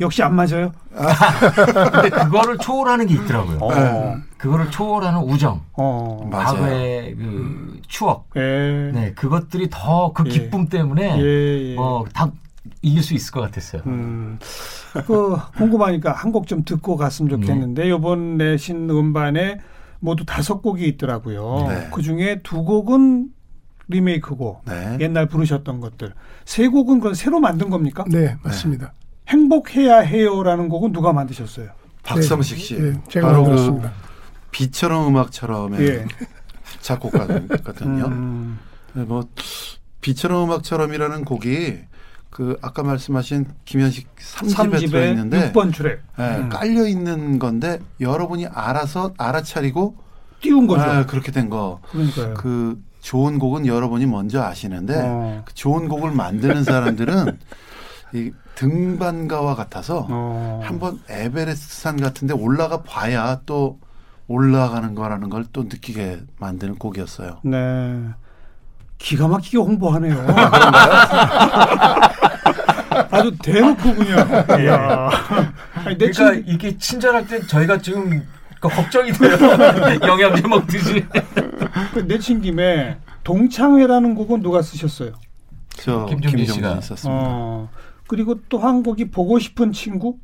역시 0.00 0.22
안 0.22 0.34
맞아요? 0.34 0.72
근데 1.92 2.08
그거를 2.08 2.56
초월하는 2.58 3.06
게 3.06 3.14
있더라고요. 3.14 3.58
어. 3.60 4.16
그거를 4.38 4.70
초월하는 4.70 5.20
우정, 5.20 5.60
어. 5.74 6.26
맞아요. 6.30 6.46
과거의 6.46 7.14
그 7.16 7.80
추억, 7.86 8.28
예. 8.36 8.90
네 8.94 9.12
그것들이 9.14 9.68
더그 9.70 10.24
예. 10.26 10.30
기쁨 10.30 10.68
때문에 10.68 11.18
예, 11.20 11.72
예. 11.72 11.76
어다 11.76 12.30
이길 12.82 13.02
수 13.02 13.12
있을 13.12 13.30
것 13.32 13.40
같았어요. 13.42 13.82
음, 13.86 14.38
그 15.06 15.36
궁금하니까 15.58 16.12
한 16.12 16.32
곡 16.32 16.46
좀 16.46 16.64
듣고 16.64 16.96
갔으면 16.96 17.28
좋겠는데 17.30 17.88
이번 17.88 18.38
내신 18.38 18.88
음반에 18.88 19.60
모두 20.00 20.24
다섯 20.24 20.60
곡이 20.60 20.86
있더라고요. 20.88 21.66
네. 21.68 21.88
그 21.92 22.02
중에 22.02 22.40
두 22.42 22.64
곡은 22.64 23.28
리메이크고 23.88 24.62
네. 24.66 24.96
옛날 25.00 25.26
부르셨던 25.26 25.80
것들. 25.80 26.14
세 26.44 26.68
곡은 26.68 27.00
그건 27.00 27.14
새로 27.14 27.40
만든 27.40 27.70
겁니까? 27.70 28.04
네, 28.08 28.36
맞습니다. 28.42 28.94
행복해야 29.28 29.98
해요라는 29.98 30.68
곡은 30.68 30.92
누가 30.92 31.12
만드셨어요? 31.12 31.70
박성식 32.02 32.58
씨. 32.58 32.74
예, 32.76 32.94
제가 33.08 33.28
바로 33.28 33.44
그 33.44 33.50
만들었습니다. 33.50 33.92
비처럼 34.50 35.08
음악처럼의 35.08 35.86
예. 35.86 36.06
작곡가거든요. 36.80 38.06
음, 38.06 38.58
네, 38.94 39.02
뭐 39.04 39.24
비처럼 40.00 40.44
음악처럼이라는 40.44 41.24
곡이 41.24 41.78
그 42.30 42.56
아까 42.62 42.82
말씀하신 42.82 43.46
김현식 43.64 44.08
3집에 44.16 44.54
3집에 44.54 44.90
들어있는데 44.90 45.52
6번 45.52 45.74
트랙 45.74 46.00
예, 46.18 46.22
음. 46.22 46.48
깔려 46.48 46.86
있는 46.86 47.38
건데 47.38 47.80
여러분이 48.00 48.46
알아서 48.46 49.12
알아차리고 49.18 49.96
띄운 50.40 50.66
거죠. 50.66 50.82
아, 50.82 51.06
그렇게 51.06 51.32
된 51.32 51.50
거. 51.50 51.80
그러니까요. 51.90 52.34
그 52.34 52.80
좋은 53.00 53.38
곡은 53.38 53.66
여러분이 53.66 54.06
먼저 54.06 54.42
아시는데 54.42 54.94
어. 55.04 55.42
그 55.44 55.54
좋은 55.54 55.88
곡을 55.88 56.12
만드는 56.12 56.64
사람들은 56.64 57.38
이 58.14 58.30
등반가와 58.54 59.54
같아서 59.54 60.06
어. 60.08 60.60
한번 60.62 61.00
에베레스트 61.08 61.74
산 61.80 62.00
같은데 62.00 62.34
올라가 62.34 62.82
봐야 62.82 63.40
또 63.46 63.78
올라가는 64.28 64.94
거라는 64.94 65.28
걸 65.30 65.44
또 65.52 65.64
느끼게 65.64 66.20
만드는 66.38 66.76
곡이었어요. 66.76 67.40
네. 67.42 68.04
기가 69.00 69.26
막히게 69.26 69.56
홍보하네요. 69.58 70.14
아주 73.10 73.32
대놓고 73.42 73.94
그냥. 73.94 74.28
이야. 74.62 75.10
아니, 75.84 75.96
내 75.98 76.10
그러니까 76.10 76.32
친, 76.34 76.44
이게 76.46 76.76
친절할 76.76 77.26
때 77.26 77.40
저희가 77.46 77.78
지금 77.78 78.22
그 78.60 78.68
걱정이 78.68 79.10
돼요. 79.12 79.36
영양제 80.06 80.46
먹듯이. 80.46 81.04
그 81.94 82.00
내친 82.00 82.40
김에 82.42 82.98
동창회라는 83.24 84.14
곡은 84.14 84.42
누가 84.42 84.60
쓰셨어요? 84.62 85.12
저 85.70 86.04
김종진 86.06 86.46
씨가. 86.46 86.74
있었습니다. 86.74 87.08
어. 87.10 87.68
그리고 88.06 88.36
또 88.48 88.58
한 88.58 88.82
곡이 88.82 89.10
보고 89.10 89.38
싶은 89.38 89.72
친구 89.72 90.18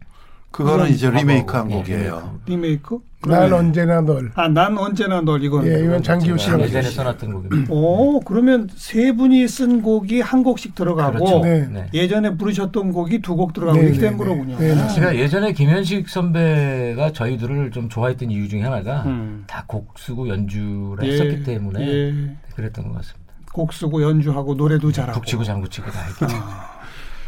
그거는 0.51 0.89
이제 0.91 1.11
리메이크한 1.11 1.71
예, 1.71 1.75
곡이에요. 1.77 2.41
리메이크. 2.47 2.99
난 3.27 3.53
언제나 3.53 4.01
널. 4.01 4.31
아, 4.35 4.49
난 4.49 4.77
언제나 4.79 5.21
널 5.21 5.43
이건. 5.43 5.67
예, 5.67 5.85
이건 5.85 6.03
장기호 6.03 6.37
씨가 6.37 6.61
예전에. 6.61 6.83
써놨던 6.91 7.33
곡입니다. 7.33 7.73
오, 7.73 8.21
그러면 8.21 8.69
세 8.75 9.13
분이 9.13 9.47
쓴 9.49 9.83
곡이 9.83 10.21
한 10.21 10.43
곡씩 10.43 10.75
들어가고 10.75 11.19
그렇죠. 11.19 11.41
네. 11.41 11.67
네. 11.69 11.89
예전에 11.95 12.37
부르셨던 12.37 12.93
곡이 12.93 13.21
두 13.23 13.37
곡 13.37 13.53
들어가고 13.53 13.79
네, 13.79 13.85
이렇게 13.85 14.01
된 14.01 14.13
네, 14.13 14.17
거로군요. 14.17 14.57
네, 14.59 14.75
네. 14.75 14.89
제가 14.95 15.17
예전에 15.17 15.53
김현식 15.53 16.09
선배가 16.09 17.13
저희들을 17.13 17.71
좀 17.71 17.89
좋아했던 17.89 18.31
이유 18.31 18.49
중에 18.49 18.63
하나가 18.63 19.03
음. 19.05 19.45
다곡 19.47 19.99
쓰고 19.99 20.29
연주를 20.29 20.99
예, 21.07 21.13
했었기 21.13 21.45
때문에 21.45 21.81
예. 21.87 22.15
그랬던 22.55 22.89
것 22.89 22.95
같습니다. 22.95 23.27
곡 23.53 23.73
쓰고 23.73 24.03
연주하고 24.03 24.55
노래도 24.55 24.91
잘하고. 24.93 25.21
북치고 25.21 25.45
장구치고 25.45 25.91
다 25.91 26.01
했죠. 26.03 26.27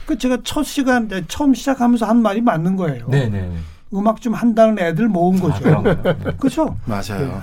그 0.07 0.17
제가 0.17 0.39
첫 0.43 0.63
시간 0.63 1.07
때 1.09 1.23
처음 1.29 1.53
시작하면서 1.53 2.07
한 2.07 2.23
말이 2.23 2.41
맞는 2.41 2.77
거예요. 2.77 3.07
네 3.09 3.29
네. 3.29 3.51
음악 3.95 4.21
좀 4.21 4.35
한다는 4.35 4.79
애들 4.79 5.09
모은 5.09 5.39
아, 5.39 5.41
거죠. 5.41 5.83
네. 5.83 6.37
그렇죠. 6.39 6.77
맞아요. 6.85 7.41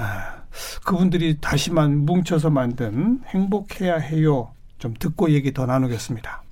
그분들이 0.86 1.38
다시만 1.42 2.06
뭉쳐서 2.06 2.50
만든 2.50 3.22
행복해야 3.28 3.98
해요. 3.98 4.52
좀 4.78 4.94
듣고 4.98 5.32
얘기 5.32 5.54
더 5.54 5.66
나누겠습니다. 5.66 6.45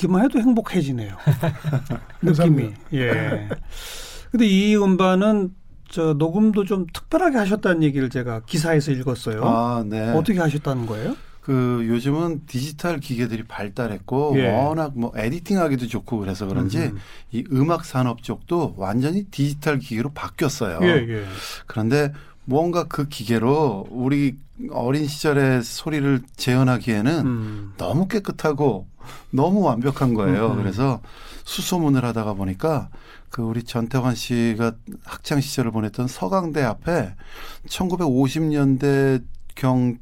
듣기만 0.00 0.24
해도 0.24 0.40
행복해지네요. 0.40 1.14
느낌이. 2.22 2.72
예. 2.94 3.48
근데 4.30 4.46
이 4.46 4.76
음반은 4.76 5.54
저 5.88 6.14
녹음도 6.14 6.64
좀 6.64 6.86
특별하게 6.92 7.36
하셨다는 7.36 7.82
얘기를 7.82 8.08
제가 8.08 8.42
기사에서 8.46 8.92
읽었어요. 8.92 9.42
아, 9.44 9.84
네. 9.86 10.12
어떻게 10.12 10.38
하셨다는 10.38 10.86
거예요? 10.86 11.16
그 11.40 11.84
요즘은 11.88 12.42
디지털 12.46 13.00
기계들이 13.00 13.44
발달했고 13.44 14.34
예. 14.36 14.50
워낙 14.50 14.92
뭐 14.94 15.12
에디팅하기도 15.16 15.88
좋고 15.88 16.18
그래서 16.18 16.46
그런지 16.46 16.78
음. 16.78 16.98
이 17.32 17.44
음악 17.50 17.84
산업 17.84 18.22
쪽도 18.22 18.74
완전히 18.76 19.24
디지털 19.24 19.78
기계로 19.78 20.10
바뀌었어요. 20.10 20.78
예, 20.82 20.88
예. 21.08 21.24
그런데 21.66 22.12
뭔가 22.44 22.84
그 22.84 23.08
기계로 23.08 23.86
우리 23.90 24.36
어린 24.72 25.06
시절의 25.06 25.62
소리를 25.62 26.20
재현하기에는 26.36 27.26
음. 27.26 27.72
너무 27.76 28.08
깨끗하고 28.08 28.86
너무 29.30 29.60
완벽한 29.60 30.14
거예요. 30.14 30.52
음. 30.52 30.56
그래서 30.56 31.00
수소문을 31.44 32.04
하다가 32.04 32.34
보니까 32.34 32.88
그 33.30 33.42
우리 33.42 33.62
전태환 33.62 34.14
씨가 34.14 34.72
학창 35.04 35.40
시절을 35.40 35.70
보냈던 35.70 36.08
서강대 36.08 36.62
앞에 36.62 37.14
1950년대 37.68 39.22
경 39.54 39.98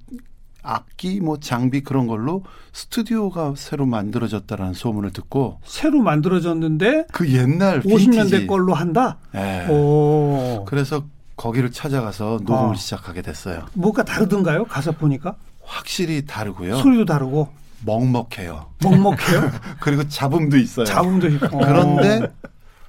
악기 0.62 1.20
뭐 1.20 1.38
장비 1.38 1.82
그런 1.82 2.06
걸로 2.06 2.42
스튜디오가 2.72 3.54
새로 3.56 3.86
만들어졌다라는 3.86 4.74
소문을 4.74 5.12
듣고 5.12 5.60
새로 5.64 6.02
만들어졌는데 6.02 7.06
그 7.12 7.32
옛날 7.32 7.80
50년대 7.82 8.12
빈티지. 8.12 8.46
걸로 8.46 8.74
한다? 8.74 9.18
예. 9.34 9.66
오. 9.70 10.64
그래서 10.66 11.04
거기를 11.38 11.70
찾아가서 11.70 12.40
녹음을 12.42 12.72
어. 12.72 12.74
시작하게 12.74 13.22
됐어요. 13.22 13.64
뭐가 13.72 14.02
다르던가요? 14.04 14.64
가사 14.64 14.90
보니까? 14.90 15.36
확실히 15.62 16.26
다르고요. 16.26 16.76
소리도 16.78 17.04
다르고 17.06 17.48
먹먹해요. 17.84 18.66
먹먹해요. 18.82 19.50
그리고 19.80 20.06
잡음도 20.08 20.56
있어요. 20.58 20.84
자음도 20.84 21.28
있고. 21.28 21.58
그런데 21.58 22.32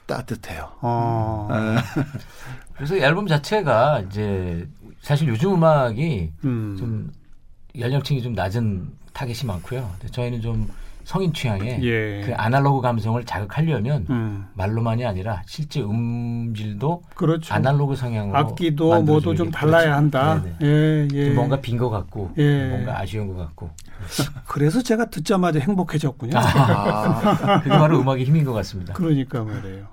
따뜻해요. 0.08 0.72
어. 0.82 1.48
예. 1.52 2.02
그래서 2.74 2.96
이 2.98 3.00
앨범 3.02 3.28
자체가 3.28 4.02
이제 4.08 4.68
사실 5.02 5.28
요즘 5.28 5.54
음악이 5.54 6.32
음. 6.44 6.76
좀 6.80 7.12
연령층이 7.78 8.24
좀 8.24 8.34
낮은 8.34 8.90
타겟이 9.14 9.46
많고요. 9.46 9.94
저희는 10.12 10.42
좀 10.42 10.68
성인 11.10 11.34
취향에 11.34 11.80
예. 11.82 12.22
그 12.24 12.36
아날로그 12.36 12.82
감성을 12.82 13.24
자극하려면 13.26 14.06
음. 14.12 14.46
말로만이 14.54 15.04
아니라 15.08 15.42
실제 15.48 15.82
음질도 15.82 17.02
그렇죠. 17.16 17.52
아날로그 17.52 17.96
성향으로 17.96 18.38
악기도 18.38 19.02
뭐도 19.02 19.34
좀게 19.34 19.50
달라야 19.52 19.86
그렇죠. 19.86 19.98
한다. 19.98 20.44
예, 20.62 21.08
좀 21.08 21.18
예. 21.18 21.30
뭔가 21.32 21.60
빈 21.62 21.80
것 21.80 21.90
같고 21.90 22.30
예. 22.38 22.68
뭔가 22.70 23.00
아쉬운 23.00 23.28
것 23.28 23.38
같고 23.38 23.72
그래서 24.48 24.84
제가 24.84 25.06
듣자마자 25.10 25.58
행복해졌군요. 25.60 26.38
아, 26.38 27.62
그게 27.64 27.70
바로 27.72 28.00
음악의 28.02 28.26
힘인 28.26 28.44
것 28.46 28.54
같습니다. 28.54 28.94
그러니까 28.94 29.44
말이에요. 29.44 29.88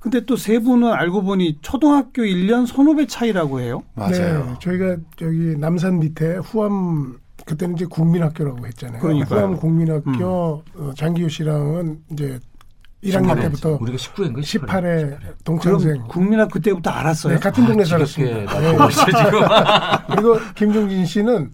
근데 0.00 0.26
또 0.26 0.36
세 0.36 0.58
분은 0.58 0.92
알고 0.92 1.22
보니 1.22 1.60
초등학교 1.62 2.20
1년 2.20 2.66
선후배 2.66 3.06
차이라고 3.06 3.60
해요. 3.60 3.82
맞아요. 3.94 4.44
네, 4.44 4.54
저희가 4.60 4.96
저기 5.16 5.56
남산 5.56 6.00
밑에 6.00 6.36
후암 6.36 7.23
그때는 7.44 7.74
이제 7.76 7.84
국민학교라고 7.86 8.66
했잖아요. 8.66 9.00
그러니까요. 9.00 9.40
후암 9.40 9.56
국민학교 9.56 10.62
어, 10.76 10.92
장기호 10.96 11.28
씨랑은 11.28 12.00
이제 12.12 12.38
1학년 13.02 13.34
18회. 13.36 13.40
때부터 13.42 13.78
우리가 13.80 13.98
19회인가 13.98 14.38
18회 14.40 15.18
동창생 15.44 15.92
그럼 15.92 16.08
국민학 16.08 16.50
그때부터 16.50 16.90
알았어요. 16.90 17.34
네, 17.34 17.40
같은 17.40 17.66
동네 17.66 17.84
지겹게 17.84 18.06
살았습니다. 18.06 19.26
지금. 19.26 19.40
그리고 20.16 20.38
김종진 20.54 21.04
씨는 21.04 21.50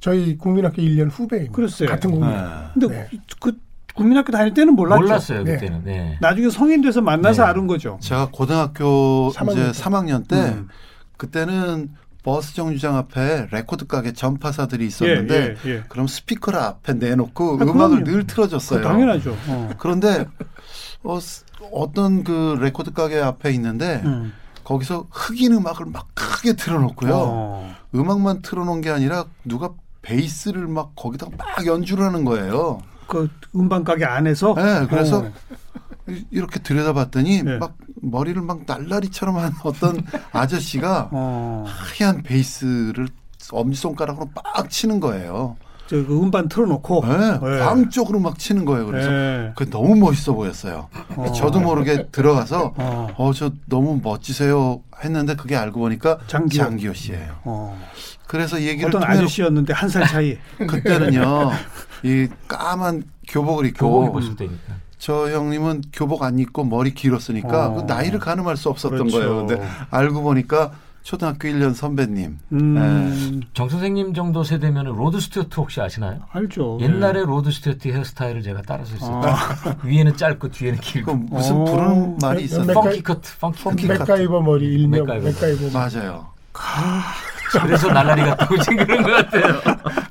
저희 0.00 0.38
국민학교 0.38 0.80
1년 0.80 1.10
후배입니다. 1.10 1.52
그랬어요. 1.52 1.88
같은 1.90 2.10
국민. 2.10 2.30
네. 2.30 2.44
근데 2.72 2.88
네. 2.88 3.08
그 3.40 3.52
국민학교 3.94 4.32
다닐 4.32 4.54
때는 4.54 4.74
몰랐죠. 4.74 5.02
몰랐어요 5.02 5.44
네. 5.44 5.54
그때는. 5.54 5.82
네. 5.84 6.16
나중에 6.20 6.48
성인 6.50 6.80
돼서 6.80 7.00
만나서 7.02 7.42
네. 7.42 7.48
아는 7.50 7.66
거죠. 7.66 7.98
제가 8.00 8.28
고등학교 8.32 9.30
삼학년 9.34 9.70
이제 9.70 9.78
때. 9.78 9.84
3학년 9.84 10.28
때 10.28 10.36
음. 10.36 10.68
그때는 11.16 11.90
버스 12.22 12.54
정류장 12.54 12.96
앞에 12.96 13.48
레코드 13.52 13.86
가게 13.86 14.12
전파사들이 14.12 14.86
있었는데 14.86 15.54
예, 15.64 15.70
예. 15.70 15.84
그럼 15.88 16.06
스피커를 16.06 16.58
앞에 16.58 16.94
내놓고 16.94 17.58
아, 17.60 17.62
음악을 17.62 18.02
그럼요. 18.02 18.04
늘 18.04 18.26
틀어줬어요. 18.26 18.82
당연하죠. 18.82 19.36
어. 19.48 19.70
그런데 19.78 20.26
어, 21.04 21.20
스- 21.20 21.44
어떤 21.72 22.24
그 22.24 22.56
레코드 22.60 22.92
가게 22.92 23.20
앞에 23.20 23.50
있는데 23.52 24.02
음. 24.04 24.32
거기서 24.64 25.06
흑인 25.10 25.52
음악을 25.52 25.86
막 25.86 26.08
크게 26.14 26.54
틀어놓고요. 26.54 27.12
어. 27.14 27.74
음악만 27.94 28.42
틀어놓은 28.42 28.80
게 28.80 28.90
아니라 28.90 29.24
누가 29.44 29.70
베이스를 30.02 30.66
막 30.66 30.92
거기다 30.96 31.28
막 31.36 31.66
연주를 31.66 32.04
하는 32.04 32.24
거예요. 32.24 32.80
그 33.06 33.28
음반 33.54 33.84
가게 33.84 34.04
안에서. 34.04 34.54
네, 34.54 34.86
그래서 34.90 35.20
어. 35.20 35.32
이- 36.08 36.24
이렇게 36.30 36.60
들여다봤더니 36.60 37.42
네. 37.44 37.58
막 37.58 37.76
머리를 38.02 38.40
막 38.42 38.60
날라리처럼 38.66 39.36
한 39.36 39.52
어떤 39.64 40.02
아저씨가 40.32 41.08
어. 41.12 41.64
하얀 41.66 42.22
베이스를 42.22 43.08
엄지손가락으로 43.50 44.30
막 44.34 44.70
치는 44.70 45.00
거예요. 45.00 45.56
저그 45.86 46.20
음반 46.22 46.48
틀어놓고. 46.50 47.02
네, 47.06 47.16
네. 47.38 47.58
광적으로 47.60 48.20
막 48.20 48.38
치는 48.38 48.66
거예요. 48.66 48.84
그래서 48.86 49.08
네. 49.10 49.52
그게 49.56 49.70
너무 49.70 49.96
멋있어 49.96 50.34
보였어요. 50.34 50.88
어. 51.16 51.32
저도 51.32 51.60
모르게 51.60 52.08
들어가서 52.12 52.74
어. 52.76 53.08
어, 53.16 53.32
저 53.32 53.50
너무 53.66 53.98
멋지세요 54.02 54.82
했는데 55.02 55.34
그게 55.34 55.56
알고 55.56 55.80
보니까 55.80 56.18
장기호. 56.26 56.62
장기호 56.62 56.92
씨예요. 56.92 57.36
어. 57.44 57.80
그래서 58.26 58.58
이 58.58 58.66
얘기를 58.66 58.88
어떤 58.90 59.00
통해 59.00 59.14
아저씨였는데 59.14 59.72
한 59.72 59.88
살 59.88 60.06
차이. 60.06 60.36
그때는요. 60.68 61.52
이 62.04 62.28
까만 62.46 63.04
교복을 63.26 63.72
교복 63.72 64.04
입고 64.04 64.18
입었을 64.20 64.36
때니까. 64.36 64.74
저 64.98 65.30
형님은 65.30 65.84
교복 65.92 66.22
안 66.24 66.38
입고 66.38 66.64
머리 66.64 66.92
길었으니까 66.92 67.68
어. 67.68 67.74
그 67.74 67.80
나이를 67.82 68.18
가늠할 68.18 68.56
수 68.56 68.68
없었던 68.68 68.98
그렇죠. 68.98 69.18
거예요. 69.18 69.46
근데 69.46 69.68
알고 69.90 70.22
보니까 70.22 70.72
초등학교 71.02 71.48
1년 71.48 71.72
선배님. 71.72 72.38
음. 72.52 73.40
정 73.54 73.68
선생님 73.68 74.12
정도 74.12 74.42
세대면 74.42 74.86
로드 74.86 75.20
스튜어트 75.20 75.54
혹시 75.60 75.80
아시나요? 75.80 76.18
알죠. 76.32 76.78
옛날에 76.82 77.20
로드 77.22 77.50
스튜어트 77.50 77.88
헤어스타일을 77.88 78.42
제가 78.42 78.60
따라서 78.66 78.92
했어요. 78.92 79.22
아. 79.24 79.76
위에는 79.84 80.16
짧고 80.16 80.50
뒤에는 80.50 80.80
그 80.80 80.84
길고. 80.84 81.14
무슨 81.14 81.56
어. 81.56 81.64
부르는 81.64 82.18
말이 82.20 82.46
몇 82.48 82.74
funky 82.74 83.02
cut, 83.02 83.38
funky 83.38 83.62
cut. 83.62 83.86
맥가이버 83.86 84.42
머리 84.42 84.66
일명 84.74 85.06
맥가이버. 85.06 85.26
맥가이버. 85.28 85.78
맞아요. 85.78 86.26
그래서 87.62 87.88
날라리 87.88 88.22
같다고 88.22 88.56
그런 88.84 89.02
것 89.02 89.10
같아요. 89.10 89.60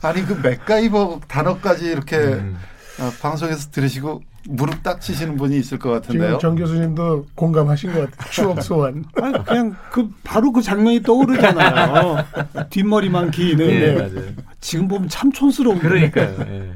아니 0.01 0.25
그 0.25 0.33
맥가이버 0.33 1.19
단어까지 1.27 1.85
이렇게 1.85 2.15
음. 2.15 2.57
어, 2.99 3.11
방송에서 3.21 3.69
들으시고 3.69 4.21
무릎 4.47 4.81
딱 4.81 5.01
치시는 5.01 5.35
분이 5.37 5.57
있을 5.57 5.77
것 5.77 5.89
지금 5.89 6.19
같은데요. 6.19 6.37
정 6.39 6.55
교수님도 6.55 7.25
공감하신 7.35 7.93
것 7.93 8.09
같아요. 8.09 8.31
추억 8.31 8.61
소환. 8.63 9.03
아니, 9.21 9.43
그냥 9.43 9.75
그 9.91 10.09
바로 10.23 10.51
그 10.51 10.61
장면이 10.61 11.03
떠오르잖아요. 11.03 12.25
뒷머리만 12.69 13.31
긴. 13.31 13.57
네, 13.57 13.79
네. 13.79 13.93
맞아요. 13.93 14.29
지금 14.61 14.87
보면 14.87 15.09
참 15.09 15.31
촌스러운. 15.31 15.79
그러니까요. 15.79 16.35
예. 16.47 16.71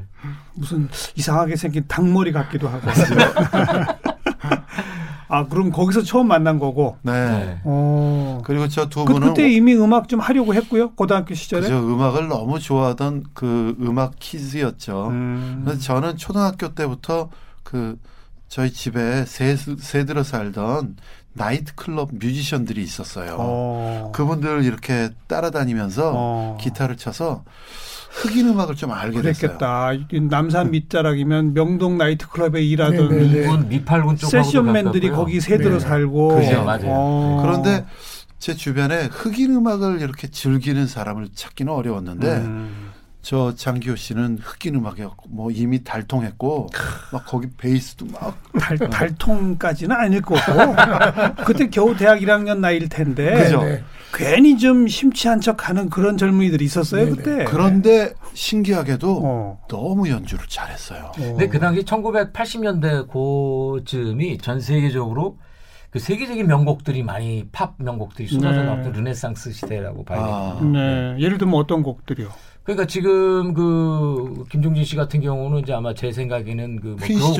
무슨 0.54 0.90
이상하게 1.16 1.56
생긴 1.56 1.86
닭머리 1.88 2.32
같기도 2.32 2.68
하고. 2.68 2.88
아 5.30 5.48
그럼 5.48 5.72
거기서 5.72 6.04
처음 6.04 6.28
만난 6.28 6.60
거고. 6.60 6.98
네. 7.04 7.14
네. 7.14 7.62
어. 7.64 8.42
그리고 8.44 8.68
저두 8.68 9.06
그, 9.06 9.14
분은 9.14 9.30
그때 9.30 9.50
이미 9.50 9.74
음악 9.76 10.10
좀 10.10 10.20
하려고 10.20 10.54
했고요. 10.54 10.92
고등학교 10.92 11.34
시절에. 11.34 11.62
그저 11.62 11.80
음악을 11.80 12.28
너무 12.28 12.60
좋아하던 12.60 13.24
그 13.34 13.78
음악 13.80 14.20
키즈였죠. 14.20 15.08
음. 15.08 15.62
그래서 15.64 15.80
저는 15.80 16.18
초등학교 16.18 16.76
때부터 16.76 17.30
그 17.64 17.98
저희 18.48 18.72
집에 18.72 19.26
새, 19.26 19.56
새 19.56 20.06
들어 20.06 20.24
살던 20.24 20.98
나이트 21.34 21.76
클럽 21.76 22.10
뮤지션들이 22.14 22.84
있었어요. 22.84 23.38
어. 23.40 24.12
그분들 24.14 24.66
이렇게 24.66 25.10
따라다니면서 25.28 26.12
어. 26.14 26.58
기타를 26.60 26.98
쳐서 26.98 27.44
흑인 28.12 28.50
음악을 28.50 28.76
좀 28.76 28.92
알게 28.92 29.22
됐어요. 29.22 29.34
그랬겠다. 29.34 29.94
이 29.94 30.20
남산 30.20 30.72
밑자락이면 30.72 31.54
명동 31.54 31.98
나이트클럽에 31.98 32.62
일하던 32.62 33.10
네, 33.10 33.16
네, 33.16 33.32
네. 33.32 33.40
미군 33.42 33.70
미팔군 33.70 34.18
쪽하고 34.18 34.44
세션맨들이 34.44 35.12
거기 35.12 35.40
새들어 35.40 35.76
네. 35.76 35.80
살고. 35.80 36.36
그죠, 36.36 36.64
맞아요. 36.66 36.88
어. 36.88 37.40
그런데 37.42 37.86
제 38.38 38.54
주변에 38.54 39.06
흑인 39.06 39.56
음악을 39.56 40.02
이렇게 40.02 40.28
즐기는 40.28 40.86
사람을 40.88 41.30
찾기는 41.34 41.72
어려웠는데 41.72 42.28
음. 42.38 42.91
저 43.22 43.54
장기호 43.54 43.96
씨는 43.96 44.40
흑인 44.42 44.76
음악에 44.76 45.08
뭐 45.30 45.52
이미 45.52 45.84
달통했고 45.84 46.70
막 47.14 47.26
거기 47.26 47.48
베이스도 47.56 48.08
막 48.08 48.42
달, 48.60 48.78
달통까지는 48.78 49.96
아닐 49.96 50.22
거고 50.22 50.42
그때 51.46 51.70
겨우 51.70 51.96
대학 51.96 52.20
1학년 52.20 52.58
나이일 52.60 52.90
텐데 52.90 53.44
그죠. 53.44 53.64
네. 53.64 53.84
괜히 54.14 54.58
좀 54.58 54.88
심취한 54.88 55.40
척하는 55.40 55.90
그런 55.90 56.18
젊은이들이 56.18 56.66
있었어요 56.66 57.06
네네. 57.06 57.16
그때. 57.16 57.46
그런데 57.46 58.14
신기하게도 58.34 59.22
어. 59.24 59.62
너무 59.68 60.10
연주를 60.10 60.46
잘했어요. 60.48 61.12
근데 61.16 61.48
그 61.48 61.60
당시 61.60 61.84
1980년대 61.84 63.08
그쯤이 63.08 64.40
전 64.40 64.60
세계적으로 64.60 65.38
그 65.92 66.00
세계적인 66.00 66.48
명곡들이 66.48 67.04
많이 67.04 67.48
팝 67.52 67.76
명곡들이 67.78 68.28
쏟아져 68.28 68.62
네. 68.62 68.64
나왔던 68.64 68.94
르네상스 68.94 69.52
시대라고 69.52 70.06
봐야 70.06 70.20
아. 70.20 70.54
되거든요. 70.54 70.80
네. 70.80 71.16
예를 71.20 71.38
들면 71.38 71.56
어떤 71.56 71.84
곡들이요? 71.84 72.30
그러니까 72.64 72.86
지금 72.86 73.54
그 73.54 74.46
김종진 74.50 74.84
씨 74.84 74.96
같은 74.96 75.20
경우는 75.22 75.60
이제 75.60 75.74
아마 75.74 75.94
제 75.94 76.12
생각에는 76.12 76.80
그뭐. 76.80 76.98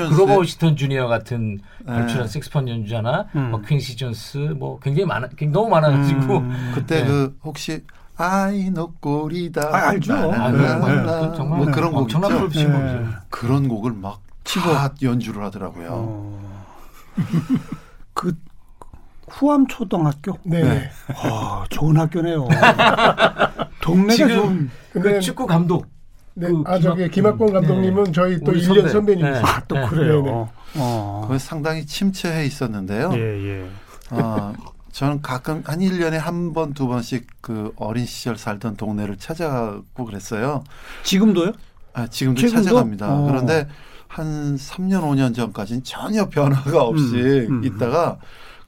그로버 0.10 0.38
워싱턴 0.38 0.76
주니어 0.76 1.08
같은 1.08 1.60
네. 1.86 1.94
걸출한 1.94 2.28
색스폰 2.28 2.68
연주자나 2.68 3.28
음. 3.36 3.52
뭐 3.52 3.62
퀸시 3.62 3.96
존스 3.96 4.38
뭐 4.58 4.80
굉장히 4.80 5.06
많아 5.06 5.30
너무 5.52 5.70
많아가지고 5.70 6.38
음. 6.38 6.72
그때 6.74 7.02
네. 7.04 7.08
그 7.08 7.38
혹시 7.44 7.84
아이 8.18 8.70
노꼬리다 8.72 9.68
아, 9.68 9.90
알죠. 9.90 10.14
아, 10.14 10.52
네, 10.52 10.58
그, 10.58 10.64
네. 10.64 11.30
그 11.30 11.36
정말 11.36 11.60
뭐 11.60 11.72
그런 11.72 11.92
곡 11.92 12.00
엄청난 12.02 12.46
있죠. 12.48 12.70
네. 12.70 13.06
그런 13.30 13.68
곡을 13.68 13.94
막 13.94 14.22
치고. 14.44 14.74
다 14.74 14.94
연주를 15.02 15.44
하더라고요. 15.44 15.88
어. 15.92 16.66
그 18.14 18.36
후암 19.30 19.68
초등학교. 19.68 20.38
네. 20.44 20.64
네. 20.64 20.90
아, 21.16 21.64
좋은 21.70 21.98
학교네요. 21.98 22.48
동네가 23.82 24.16
지금 24.16 24.72
그 24.94 25.20
축구 25.20 25.46
감독 25.46 25.86
네, 26.34 26.48
그아 26.48 26.80
저기 26.80 27.10
김학- 27.10 27.38
김학권 27.38 27.54
감독님은 27.54 28.14
저희 28.14 28.40
또 28.40 28.52
우리 28.52 28.62
1년 28.62 28.66
선배. 28.76 28.90
선배 28.90 29.16
님이세요. 29.16 29.34
네. 29.34 29.40
아, 29.44 29.64
또 29.68 29.76
네. 29.76 29.86
그래요. 29.88 30.22
네, 30.24 30.32
네. 30.32 30.46
어. 30.78 31.26
거기 31.28 31.40
상당히 31.40 31.86
침체해 31.86 32.46
있었는데요. 32.46 33.12
예, 33.14 33.20
예. 33.60 33.70
어, 34.12 34.54
저는 34.94 35.22
가끔 35.22 35.62
한 35.66 35.80
1년에 35.80 36.18
한 36.18 36.54
번, 36.54 36.74
두 36.74 36.88
번씩 36.88 37.28
그 37.42 37.74
어린 37.76 38.06
시절 38.06 38.38
살던 38.38 38.78
동네를 38.78 39.18
찾아가고 39.18 40.06
그랬어요. 40.06 40.64
지금도요? 41.04 41.52
아, 41.94 42.08
지금도 42.08 42.40
지금도? 42.40 42.64
찾아갑니다. 42.64 43.14
어. 43.14 43.26
그런데 43.28 43.68
한 44.08 44.56
3년, 44.56 45.02
5년 45.04 45.36
전까지는 45.36 45.84
전혀 45.84 46.30
변화가 46.30 46.82
없이 46.84 47.16
음, 47.50 47.60
음. 47.60 47.64
있다가 47.66 48.20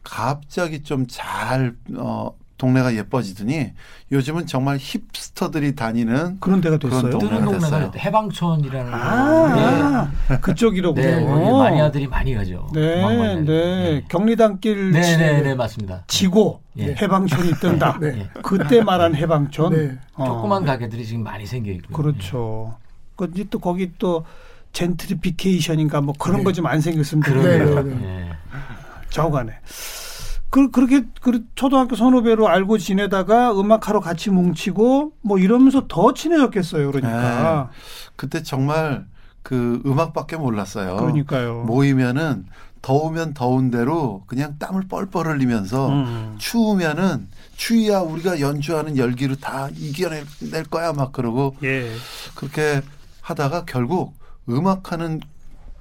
갑자기 0.04 0.84
좀 0.84 1.06
잘, 1.08 1.76
어, 1.96 2.30
동네가 2.64 2.96
예뻐지더니 2.96 3.72
요즘은 4.10 4.46
정말 4.48 4.78
힙스터들이 4.80 5.76
다니는 5.76 6.38
그런 6.40 6.62
데가 6.62 6.78
그런 6.78 6.92
됐어요. 6.92 7.12
동- 7.12 7.20
뜨는 7.20 7.44
동네가 7.44 7.60
됐어요. 7.60 7.92
해방촌이라는 7.98 8.94
아, 8.94 10.10
그쪽이로군요. 10.40 11.06
네, 11.06 11.16
네, 11.18 11.26
거기 11.26 11.52
마니아들이 11.52 12.08
많이 12.08 12.34
가죠. 12.34 12.70
네, 12.74 13.02
마니아들이. 13.02 13.46
네. 13.46 14.04
경리단길 14.08 14.92
네, 14.94 15.02
지- 15.02 15.18
네, 15.18 15.42
네, 15.42 15.56
맞습니다. 15.56 16.06
지고 16.08 16.62
예. 16.78 16.96
해방촌이 16.96 17.52
뜬다. 17.60 17.98
네. 18.02 18.30
그때 18.42 18.82
말한 18.82 19.14
해방촌. 19.16 19.74
네. 19.74 19.98
어. 20.16 20.26
조그만 20.26 20.64
가게들이 20.64 21.06
지금 21.06 21.24
많이 21.24 21.46
생겨 21.46 21.70
있고요. 21.72 21.98
그렇죠. 21.98 22.78
그 23.18 23.30
이제 23.34 23.44
또 23.50 23.60
거기 23.60 23.92
또 24.00 24.24
젠트리피케이션인가 24.72 26.00
뭐 26.00 26.14
그런 26.18 26.38
네. 26.38 26.44
거좀 26.46 26.66
안 26.68 26.80
생겼으면 26.80 27.24
네. 27.24 27.30
좋겠네요. 27.34 27.84
네, 27.84 27.94
네. 27.94 28.06
예. 28.30 28.30
좌우간에. 29.10 29.52
그, 30.54 30.70
그렇게 30.70 31.04
그 31.20 31.44
초등학교 31.56 31.96
선후배로 31.96 32.48
알고 32.48 32.78
지내다가 32.78 33.60
음악하러 33.60 34.02
같이 34.02 34.30
뭉치고 34.30 35.14
뭐 35.22 35.40
이러면서 35.40 35.88
더 35.88 36.14
친해졌겠어요. 36.14 36.92
그러니까. 36.92 37.72
그때 38.16 38.44
정말 38.44 39.08
그 39.42 39.82
음악밖에 39.84 40.38
몰랐어요. 40.38 40.98
그러니까요. 40.98 41.64
모이면은 41.64 42.46
더우면 42.84 43.34
더운 43.34 43.72
대로 43.72 44.26
그냥 44.28 44.60
땀을 44.60 44.84
뻘뻘 44.88 45.26
흘리면서 45.26 45.90
음. 45.90 46.36
추우면은 46.38 47.30
추위야 47.56 48.02
우리가 48.02 48.40
연주하는 48.40 48.96
열기로 48.96 49.38
다 49.38 49.70
이겨낼 49.76 50.24
낼 50.52 50.66
거야 50.66 50.94
막 50.94 51.14
그러고 51.14 51.56
예. 51.64 51.90
그렇게 52.36 52.84
하다가 53.22 53.66
결국 53.66 54.14
음악하는 54.48 55.20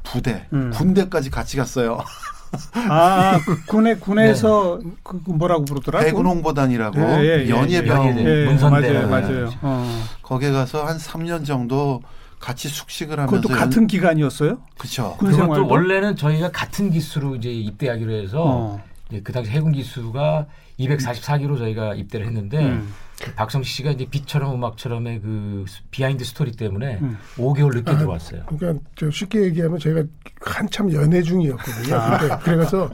부대 0.02 0.48
음. 0.54 0.70
군대까지 0.72 1.28
같이 1.28 1.58
갔어요. 1.58 1.98
아, 2.74 3.40
그 3.44 3.64
군에 3.64 3.94
군에서 3.96 4.78
그, 5.02 5.22
그 5.22 5.30
뭐라고 5.30 5.64
부르더라? 5.64 6.00
해군 6.00 6.26
홍보단이라고 6.26 7.00
예, 7.00 7.20
예, 7.20 7.44
예, 7.46 7.48
연예병 7.48 8.08
연예대. 8.08 8.30
예, 8.30 8.44
문선대. 8.46 8.92
맞아요, 8.92 9.08
맞아요. 9.08 9.50
어. 9.62 10.02
거기에 10.22 10.50
가서 10.50 10.84
한 10.84 10.98
3년 10.98 11.44
정도 11.46 12.02
같이 12.38 12.68
숙식을 12.68 13.18
하면서 13.18 13.40
그것도 13.40 13.54
같은 13.58 13.86
기간이었어요? 13.86 14.58
그렇죠. 14.76 15.16
군 15.18 15.30
그것도? 15.30 15.66
원래는 15.66 16.16
저희가 16.16 16.50
같은 16.50 16.90
기수로 16.90 17.36
이제 17.36 17.50
입대하기로 17.50 18.12
해서 18.12 18.42
어. 18.44 18.80
이제 19.10 19.20
그 19.22 19.32
당시 19.32 19.50
해군 19.50 19.72
기수가 19.72 20.46
244기로 20.80 21.56
저희가 21.58 21.94
입대를 21.94 22.26
했는데 22.26 22.58
음. 22.58 22.92
박성식 23.36 23.76
씨가 23.76 23.90
이제 23.92 24.06
비처럼 24.10 24.54
음악처럼의 24.54 25.20
그 25.20 25.64
behind 25.90 26.24
story 26.24 26.52
때문에 26.52 26.98
음. 27.00 27.18
5개월 27.36 27.74
늦게 27.74 27.96
들어왔어요. 27.96 28.44
그러니까 28.46 28.84
저 28.96 29.10
쉽게 29.10 29.42
얘기하면 29.42 29.78
제가 29.78 30.02
한참 30.40 30.92
연애 30.92 31.22
중이었거든요. 31.22 31.96
아. 31.96 32.38
그래서 32.38 32.90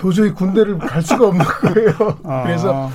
도저히 0.00 0.30
군대를 0.30 0.78
갈 0.78 1.02
수가 1.02 1.28
없는 1.28 1.44
거예요. 1.44 2.18
아. 2.24 2.42
그래서 2.44 2.90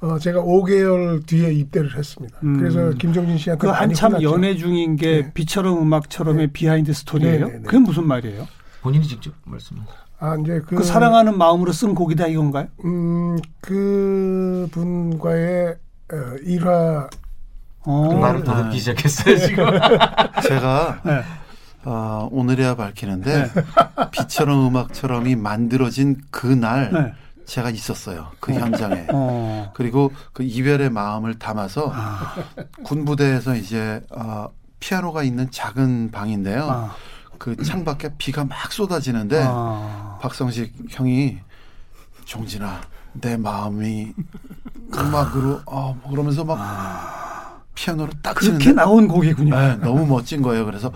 어, 0.00 0.18
제가 0.18 0.40
5개월 0.40 1.26
뒤에 1.26 1.52
입대를 1.54 1.96
했습니다. 1.96 2.38
음. 2.42 2.58
그래서 2.58 2.90
김종진 2.90 3.36
씨한테 3.36 3.66
그 3.66 3.72
한참 3.72 4.12
혼났죠. 4.12 4.30
연애 4.32 4.54
중인 4.54 4.96
게 4.96 5.22
네. 5.22 5.32
비처럼 5.32 5.80
음악처럼의 5.82 6.48
behind 6.48 6.92
story예요. 6.92 7.46
네, 7.46 7.52
네, 7.52 7.58
네. 7.58 7.62
그게 7.64 7.78
무슨 7.78 8.06
말이에요? 8.06 8.46
본인이 8.80 9.06
직접 9.06 9.34
말씀하세요. 9.44 10.08
아 10.20 10.36
이제 10.36 10.60
그, 10.66 10.76
그, 10.76 10.84
사랑하는 10.84 11.38
마음으로 11.38 11.72
쓴 11.72 11.94
곡이다 11.94 12.26
이건가요? 12.26 12.66
음, 12.84 13.38
그 13.60 14.68
분과의 14.72 15.76
어, 16.12 16.36
일화 16.42 17.08
어. 17.80 18.14
말을 18.14 18.44
더 18.44 18.64
듣기 18.64 18.78
시작했어요 18.78 19.38
지금. 19.38 19.66
제가 20.46 21.00
네. 21.04 21.22
어, 21.84 22.28
오늘에야 22.30 22.74
밝히는데 22.76 23.44
네. 23.44 23.62
비처럼 24.10 24.66
음악처럼이 24.68 25.36
만들어진 25.36 26.20
그날 26.30 26.90
네. 26.92 27.12
제가 27.46 27.70
있었어요. 27.70 28.28
그 28.40 28.52
현장에. 28.52 29.06
어. 29.12 29.72
그리고 29.74 30.12
그 30.32 30.42
이별의 30.42 30.90
마음을 30.90 31.38
담아서 31.38 31.90
아. 31.94 32.34
군부대에서 32.84 33.56
이제 33.56 34.02
어, 34.10 34.48
피아노가 34.80 35.22
있는 35.22 35.50
작은 35.50 36.10
방인데요. 36.10 36.68
아. 36.70 36.94
그 37.38 37.56
창밖에 37.62 38.10
비가 38.18 38.44
막 38.44 38.72
쏟아지는데 38.72 39.44
아. 39.46 40.18
박성식 40.20 40.74
형이 40.90 41.38
종진아 42.24 42.80
내 43.12 43.36
마음이 43.36 44.12
음악으로 44.94 45.60
어, 45.66 45.96
뭐 46.02 46.10
그러면서 46.10 46.44
막 46.44 47.64
피아노를 47.74 48.14
딱 48.22 48.34
그렇게 48.34 48.58
치는데 48.58 48.72
나온 48.80 49.08
곡이군요. 49.08 49.54
네, 49.56 49.76
너무 49.76 50.06
멋진 50.06 50.42
거예요. 50.42 50.64
그래서 50.64 50.92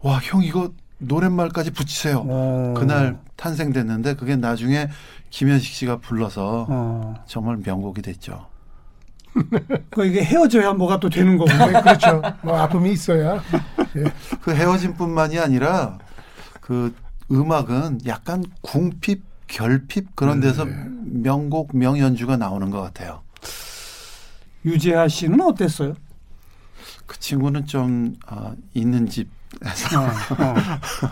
와 0.00 0.18
형 0.22 0.42
이거 0.42 0.70
노랫말까지 0.98 1.72
붙이세요. 1.72 2.24
어. 2.26 2.74
그날 2.76 3.18
탄생됐는데 3.36 4.14
그게 4.14 4.36
나중에 4.36 4.88
김현식 5.30 5.72
씨가 5.74 5.98
불러서 5.98 6.66
어. 6.68 7.14
정말 7.26 7.58
명곡이 7.64 8.02
됐죠. 8.02 8.46
그 9.90 10.04
이게 10.04 10.22
헤어져야 10.22 10.74
뭐가 10.74 11.00
또 11.00 11.08
되는 11.08 11.38
거군요. 11.38 11.66
네, 11.66 11.80
그렇죠. 11.80 12.22
뭐 12.42 12.56
아픔이 12.58 12.92
있어야 12.92 13.42
예. 13.96 14.04
그 14.42 14.54
헤어짐뿐만이 14.54 15.38
아니라 15.38 15.98
그 16.60 16.94
음악은 17.30 18.00
약간 18.06 18.44
궁핍, 18.60 19.22
결핍 19.48 20.16
그런 20.16 20.40
데서 20.40 20.66
명곡, 21.04 21.76
명연주가 21.76 22.36
나오는 22.36 22.70
것 22.70 22.80
같아요. 22.80 23.22
유재하 24.64 25.08
씨는 25.08 25.40
어땠어요? 25.40 25.94
그 27.06 27.18
친구는 27.18 27.66
좀 27.66 28.16
어, 28.28 28.54
있는 28.74 29.06
집 29.06 29.28
에서 29.64 30.00
어, 30.00 30.04
어. 30.06 30.54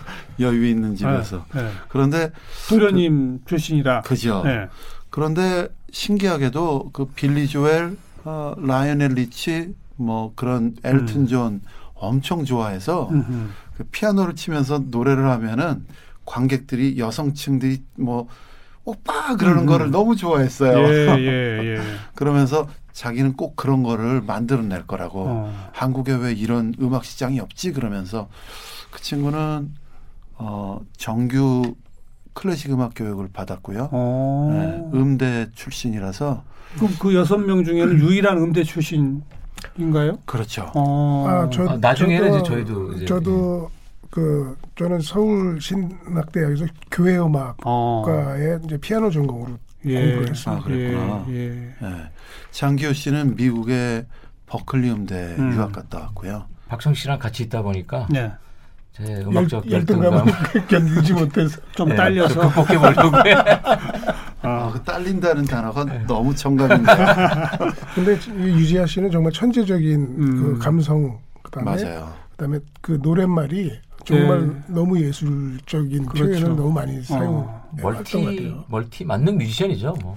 여유 0.41 0.67
있는 0.67 0.97
집에서 0.97 1.45
네, 1.53 1.63
네. 1.63 1.71
그런데 1.89 2.33
도련님 2.69 3.43
출신이라. 3.45 4.01
그죠. 4.03 4.43
네. 4.45 4.67
그런데 5.11 5.69
신기하게도 5.93 6.91
그 6.93 7.07
빌리 7.07 7.47
조엘, 7.47 7.99
어, 8.25 8.55
라이오넬 8.57 9.11
리치, 9.13 9.75
뭐 9.97 10.33
그런 10.37 10.75
엘튼 10.85 11.27
존 11.27 11.61
엄청 11.95 12.45
좋아해서. 12.45 13.11
그 13.77 13.85
피아노를 13.85 14.37
치면서 14.37 14.79
노래를 14.79 15.29
하면은 15.31 15.85
관객들이 16.31 16.97
여성층들이 16.97 17.83
뭐 17.97 18.29
오빠 18.85 19.37
그러는 19.37 19.63
음. 19.63 19.67
거를 19.67 19.91
너무 19.91 20.15
좋아했어요. 20.15 20.79
예, 20.79 21.19
예, 21.19 21.75
예. 21.77 21.81
그러면서 22.15 22.69
자기는 22.93 23.33
꼭 23.33 23.57
그런 23.57 23.83
거를 23.83 24.21
만들어낼 24.21 24.87
거라고 24.87 25.25
어. 25.27 25.71
한국에 25.73 26.15
왜 26.15 26.33
이런 26.33 26.73
음악 26.81 27.05
시장이 27.05 27.41
없지 27.41 27.73
그러면서 27.73 28.29
그 28.93 29.03
친구는 29.03 29.73
어 30.37 30.81
정규 30.97 31.75
클래식 32.33 32.73
음악 32.73 32.93
교육을 32.95 33.29
받았고요. 33.33 33.89
어. 33.91 34.51
네, 34.53 34.99
음대 34.99 35.49
출신이라서 35.55 36.45
그럼 36.77 36.95
그 37.01 37.15
여섯 37.17 37.39
명 37.39 37.65
중에는 37.65 37.99
유일한 38.07 38.39
음대 38.39 38.63
출신 38.63 39.23
인가요? 39.77 40.19
그렇죠. 40.27 40.71
어. 40.77 41.27
아, 41.29 41.51
저, 41.51 41.69
아, 41.69 41.77
나중에는 41.77 42.31
저도, 42.31 42.39
이제 42.39 42.49
저희도 42.49 42.93
이제 42.95 43.05
저도 43.05 43.71
그 44.11 44.57
저는 44.77 45.01
서울 45.01 45.61
신학대학에서 45.61 46.67
교회 46.91 47.17
음악과에 47.17 48.55
어. 48.55 48.61
이제 48.65 48.77
피아노 48.79 49.11
전공으로 49.11 49.57
예. 49.87 50.01
공부를 50.01 50.31
했습니다. 50.31 50.61
아, 50.61 50.65
그랬구나. 50.65 51.25
예, 51.29 51.35
예. 51.35 51.75
예. 51.83 52.11
장기호 52.51 52.93
씨는 52.93 53.37
미국의 53.37 54.05
버클리 54.47 54.91
음대 54.91 55.37
음. 55.39 55.53
유학 55.55 55.73
갔다 55.73 56.01
왔고요. 56.01 56.47
박성 56.69 56.93
씨랑 56.93 57.19
같이 57.19 57.45
있다 57.45 57.63
보니까 57.63 58.07
네. 58.11 58.33
제 58.93 59.05
음악적 59.25 59.71
열, 59.71 59.79
열등감 59.79 60.27
견디지 60.69 61.13
못해서 61.13 61.61
좀 61.73 61.89
네, 61.91 61.95
딸려서. 61.97 62.35
좀 62.35 62.43
극복해 62.51 62.79
보려고 62.79 63.17
해. 63.29 63.35
아, 64.43 64.71
그 64.73 64.83
딸린다는 64.83 65.45
단어가 65.45 65.85
네. 65.85 66.03
너무 66.07 66.35
정감인데요. 66.35 66.97
근데 67.95 68.15
이 68.15 68.59
유지아 68.59 68.87
씨는 68.87 69.11
정말 69.11 69.33
천재적인 69.33 70.01
음. 70.01 70.43
그 70.43 70.59
감성 70.59 71.19
그다음에 71.43 71.85
맞아요. 71.85 72.13
그다음에 72.33 72.59
그 72.81 72.99
노랫말이 73.03 73.79
정말 74.05 74.49
네. 74.49 74.63
너무 74.69 75.01
예술적인 75.01 76.07
그렇죠. 76.07 76.25
표현을 76.41 76.57
너무 76.57 76.73
많이 76.73 77.03
사용 77.03 77.39
어. 77.39 77.71
멀티 77.81 78.25
같아요. 78.25 78.65
멀티 78.69 79.05
만능 79.05 79.39
뮤지션이죠. 79.39 79.95
뭐. 80.03 80.17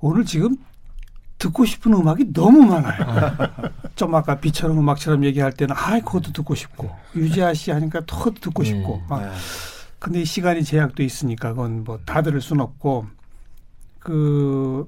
오늘 0.00 0.24
지금 0.24 0.56
듣고 1.38 1.64
싶은 1.64 1.92
음악이 1.94 2.32
너무 2.32 2.62
많아요. 2.64 3.34
좀 3.96 4.14
아까 4.14 4.38
비처럼 4.38 4.78
음악처럼 4.78 5.24
얘기할 5.24 5.52
때는 5.52 5.74
아 5.76 5.98
그것도 6.00 6.32
듣고 6.32 6.54
싶고 6.54 6.90
유지아 7.14 7.54
씨 7.54 7.70
하니까 7.70 8.02
더 8.06 8.30
듣고 8.30 8.62
네. 8.62 8.68
싶고 8.70 9.02
막 9.08 9.20
네. 9.20 9.30
근데 9.98 10.20
이 10.20 10.24
시간이 10.24 10.64
제약도 10.64 11.02
있으니까 11.02 11.50
그건 11.50 11.84
뭐 11.84 11.98
다 12.04 12.22
들을 12.22 12.40
순 12.40 12.60
없고 12.60 13.06
그 14.00 14.84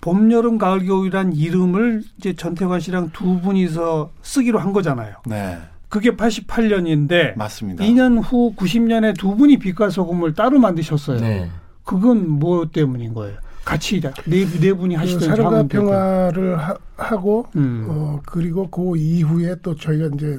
봄, 0.00 0.32
여름, 0.32 0.56
가을, 0.56 0.86
겨울이란 0.86 1.34
이름을 1.34 2.02
이제 2.16 2.32
전태관 2.32 2.80
씨랑 2.80 3.10
두 3.12 3.38
분이서 3.40 4.10
쓰기로 4.22 4.58
한 4.58 4.72
거잖아요. 4.72 5.16
네, 5.26 5.58
그게 5.90 6.16
88년인데 6.16 7.36
맞습니다. 7.36 7.84
2년 7.84 8.22
후 8.24 8.54
90년에 8.56 9.18
두 9.18 9.36
분이 9.36 9.58
빛과 9.58 9.90
소금을 9.90 10.34
따로 10.34 10.58
만드셨어요. 10.58 11.20
네. 11.20 11.50
그건 11.84 12.30
뭐 12.30 12.66
때문인 12.70 13.12
거예요? 13.12 13.36
같이 13.64 14.00
네, 14.00 14.46
네 14.46 14.72
분이 14.72 14.94
그 14.94 15.00
하시던 15.00 15.20
사랑과 15.28 15.50
작업들. 15.56 15.80
평화를 15.80 16.58
하, 16.96 17.16
고 17.16 17.46
음. 17.56 17.86
어 17.90 18.20
그리고 18.24 18.70
그 18.70 18.96
이후에 18.96 19.56
또 19.62 19.74
저희가 19.74 20.14
이제 20.14 20.38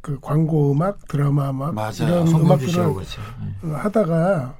그 0.00 0.18
광고 0.20 0.70
음악, 0.72 1.08
드라마 1.08 1.50
음악 1.50 1.74
맞아요. 1.74 1.92
이런 2.02 2.28
음악들을. 2.28 2.72
네. 2.72 3.68
어, 3.68 3.74
하다가 3.74 4.56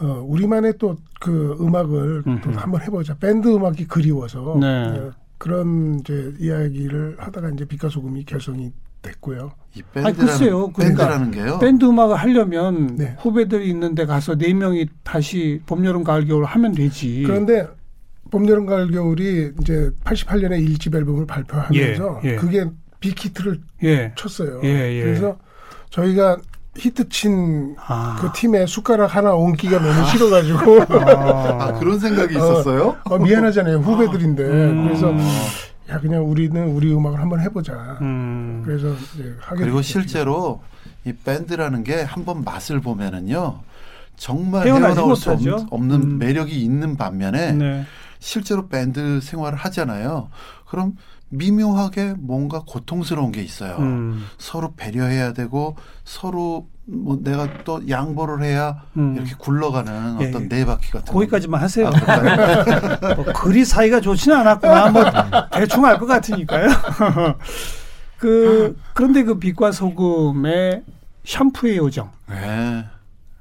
어 0.00 0.24
우리만의 0.26 0.78
또 0.78 0.96
그 1.24 1.56
음악을 1.58 2.22
또 2.24 2.30
음흠. 2.30 2.58
한번 2.58 2.82
해보자. 2.82 3.14
밴드 3.14 3.48
음악이 3.48 3.86
그리워서 3.86 4.58
네. 4.60 4.66
어, 4.66 5.12
그런 5.38 6.00
이제 6.00 6.34
이야기를 6.38 7.16
하다가 7.18 7.48
이제 7.48 7.64
빛과 7.64 7.88
소금이 7.88 8.24
결성이 8.26 8.70
됐고요. 9.04 9.52
이 9.74 9.82
아니, 9.94 10.04
밴드라는, 10.04 10.26
글쎄요. 10.26 10.72
그러니까 10.72 11.06
밴드라는 11.06 11.30
게요. 11.30 11.58
밴드 11.58 11.84
음악을 11.84 12.16
하려면 12.16 12.96
네. 12.96 13.16
후배들이 13.20 13.68
있는 13.68 13.94
데 13.94 14.06
가서 14.06 14.36
네 14.36 14.52
명이 14.52 14.86
다시 15.02 15.60
봄, 15.66 15.84
여름, 15.84 16.04
가을, 16.04 16.26
겨울 16.26 16.44
하면 16.44 16.72
되지. 16.72 17.22
그런데 17.26 17.66
봄, 18.30 18.48
여름, 18.48 18.66
가을, 18.66 18.90
겨울이 18.90 19.52
이제 19.60 19.90
88년에 20.04 20.60
일집 20.60 20.94
앨범을 20.94 21.26
발표하면서 21.26 22.20
예, 22.24 22.30
예. 22.30 22.36
그게 22.36 22.66
빅히트를 23.00 23.60
예. 23.84 24.12
쳤어요. 24.16 24.60
예, 24.64 24.68
예. 24.68 25.02
그래서 25.02 25.38
저희가 25.90 26.38
히트 26.76 27.08
친그 27.08 27.76
아. 27.78 28.32
팀에 28.34 28.66
숟가락 28.66 29.14
하나 29.14 29.34
얹기가 29.34 29.78
너무 29.80 30.08
싫어가지고 30.10 30.82
아, 31.60 31.78
그런 31.78 31.98
생각이 31.98 32.34
어. 32.36 32.38
있었어요? 32.38 32.96
어, 33.04 33.18
미안하잖아요 33.18 33.78
후배들인데 33.78 34.42
음. 34.42 34.84
그래서 34.86 35.14
야 35.90 36.00
그냥 36.00 36.28
우리는 36.28 36.66
우리 36.68 36.92
음악을 36.94 37.20
한번 37.20 37.40
해보자. 37.40 37.98
음. 38.00 38.62
그래서 38.64 38.94
이제 39.14 39.36
하게 39.40 39.64
그리고. 39.64 39.82
실제로 39.82 40.62
이 41.04 41.12
밴드라는 41.12 41.84
게 41.84 42.02
한번 42.02 42.42
맛을 42.42 42.80
보면은요. 42.80 43.60
정말 44.16 44.66
헤어나올 44.66 45.16
수. 45.16 45.30
없, 45.32 45.38
없는 45.70 46.02
음. 46.02 46.18
매력이 46.18 46.58
있는 46.62 46.96
반면에 46.96 47.52
네. 47.52 47.84
실제로 48.18 48.68
밴드 48.68 49.20
생활을 49.20 49.58
하잖아요. 49.58 50.30
그럼 50.66 50.94
미묘하게 51.28 52.14
뭔가 52.18 52.62
고통스러운 52.66 53.32
게 53.32 53.42
있어요. 53.42 53.76
음. 53.78 54.24
서로 54.38 54.74
배려해야 54.76 55.32
되고 55.32 55.76
서로 56.04 56.68
뭐 56.86 57.18
내가 57.22 57.64
또 57.64 57.86
양보를 57.88 58.44
해야 58.44 58.82
음. 58.96 59.14
이렇게 59.16 59.34
굴러가는 59.38 60.18
예, 60.20 60.28
어떤 60.28 60.42
예. 60.44 60.48
네 60.48 60.64
바퀴 60.66 60.90
같은 60.90 61.12
거기까지만 61.12 61.60
하세요. 61.60 61.88
아? 61.88 63.14
뭐 63.16 63.24
그리 63.34 63.64
사이가 63.64 64.00
좋지는 64.00 64.36
않았구나. 64.38 64.90
뭐 64.90 65.04
대충 65.52 65.84
알 65.86 65.98
것 65.98 66.06
같으니까요. 66.06 66.68
그 68.18 68.76
그런데 68.92 69.22
그 69.22 69.38
빛과 69.38 69.72
소금의 69.72 70.82
샴푸의 71.24 71.78
요정. 71.78 72.10
네. 72.28 72.84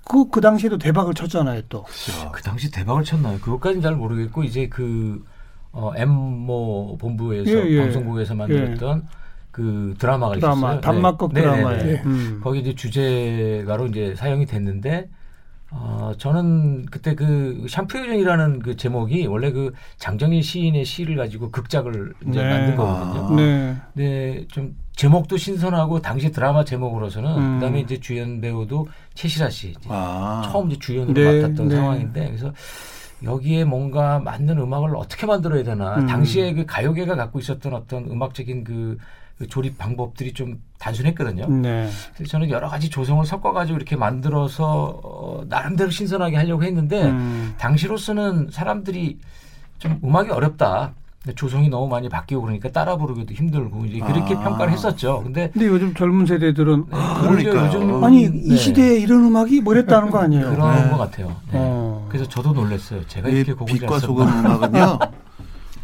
그, 0.05 0.29
그 0.29 0.41
당시에도 0.41 0.77
대박을 0.77 1.13
쳤잖아요, 1.13 1.61
또. 1.69 1.83
그렇죠. 1.83 2.31
그 2.31 2.41
당시 2.43 2.69
대박을 2.71 3.03
쳤나요? 3.03 3.39
그것까지는 3.39 3.81
잘 3.81 3.95
모르겠고 3.95 4.43
이제 4.43 4.67
그 4.67 5.23
어, 5.71 5.91
엠모 5.95 6.97
본부에서 6.99 7.49
예, 7.51 7.65
예. 7.71 7.79
방송국에서 7.81 8.35
만들었던 8.35 9.07
그 9.53 9.93
드라마가 9.99 10.35
드라마, 10.35 10.55
있었어요. 10.55 10.81
단막극 10.81 11.31
네. 11.33 11.41
드라마에. 11.41 11.77
네네네. 11.77 12.01
음. 12.07 12.41
거기 12.43 12.59
이제 12.59 12.73
주제가로 12.73 13.85
이제 13.87 14.15
사용이 14.15 14.47
됐는데 14.47 15.07
어 15.69 16.11
저는 16.17 16.87
그때 16.87 17.13
그 17.13 17.65
샴푸 17.69 17.99
요정이라는 17.99 18.59
그 18.59 18.75
제목이 18.75 19.27
원래 19.27 19.51
그 19.51 19.71
장정희 19.97 20.41
시인의 20.41 20.85
시를 20.85 21.15
가지고 21.15 21.51
극작을 21.51 22.13
이제 22.27 22.43
네. 22.43 22.49
만든 22.49 22.75
거거든요. 22.75 23.27
아. 23.27 23.35
네. 23.35 23.75
근데 23.93 24.47
좀 24.47 24.75
제목도 24.95 25.37
신선하고 25.37 26.01
당시 26.01 26.31
드라마 26.31 26.63
제목으로서는 26.63 27.37
음. 27.37 27.59
그다음에 27.59 27.81
이제 27.81 27.99
주연 27.99 28.41
배우도 28.41 28.87
최시라 29.13 29.51
씨 29.51 29.69
이제 29.69 29.87
아. 29.89 30.41
처음 30.51 30.71
이제 30.71 30.79
주연으로 30.79 31.13
네, 31.13 31.41
맡았던 31.41 31.67
네. 31.67 31.75
상황인데 31.75 32.25
그래서 32.25 32.51
여기에 33.23 33.65
뭔가 33.65 34.19
맞는 34.19 34.57
음악을 34.57 34.95
어떻게 34.95 35.27
만들어야 35.27 35.63
되나 35.63 35.97
음. 35.97 36.07
당시에 36.07 36.53
그 36.53 36.65
가요계가 36.65 37.15
갖고 37.15 37.39
있었던 37.39 37.73
어떤 37.73 38.09
음악적인 38.09 38.63
그, 38.63 38.97
그 39.43 39.47
조립 39.47 39.77
방법들이 39.77 40.33
좀 40.33 40.61
단순했거든요. 40.79 41.47
네. 41.47 41.89
그래서 42.15 42.31
저는 42.31 42.49
여러 42.49 42.69
가지 42.69 42.89
조성을 42.89 43.25
섞어가지고 43.25 43.77
이렇게 43.77 43.95
만들어서 43.95 44.99
어, 45.03 45.43
나름대로 45.47 45.89
신선하게 45.89 46.37
하려고 46.37 46.63
했는데 46.63 47.03
음. 47.03 47.53
당시로서는 47.57 48.49
사람들이 48.51 49.17
좀 49.79 49.99
음악이 50.03 50.31
어렵다. 50.31 50.93
조성이 51.37 51.69
너무 51.69 51.87
많이 51.87 52.09
바뀌고 52.09 52.41
그러니까 52.41 52.69
따라 52.69 52.97
부르기도 52.97 53.33
힘들고 53.33 53.85
이제 53.85 53.99
그렇게 53.99 54.35
아. 54.35 54.39
평가를 54.41 54.73
했었죠. 54.73 55.21
근데 55.23 55.49
근데 55.51 55.67
요즘 55.67 55.93
젊은 55.93 56.25
세대들은 56.25 56.87
아, 56.91 57.21
그러니까요. 57.21 57.67
요즘 57.67 58.03
아니 58.03 58.29
네. 58.29 58.41
이 58.43 58.57
시대에 58.57 58.99
이런 58.99 59.23
음악이 59.23 59.61
뭐랬다는 59.61 60.09
거 60.09 60.19
아니에요? 60.19 60.49
그런 60.49 60.83
네. 60.83 60.89
것 60.89 60.97
같아요. 60.97 61.27
네. 61.51 61.53
어. 61.53 62.05
그래서 62.09 62.27
저도 62.27 62.51
놀랐어요. 62.51 63.07
제가 63.07 63.29
이 63.29 63.33
이렇게 63.35 63.53
곡을 63.53 63.73
빛과 63.73 63.99
잘 63.99 63.99
소금. 64.01 64.27
음악은요. 64.27 64.99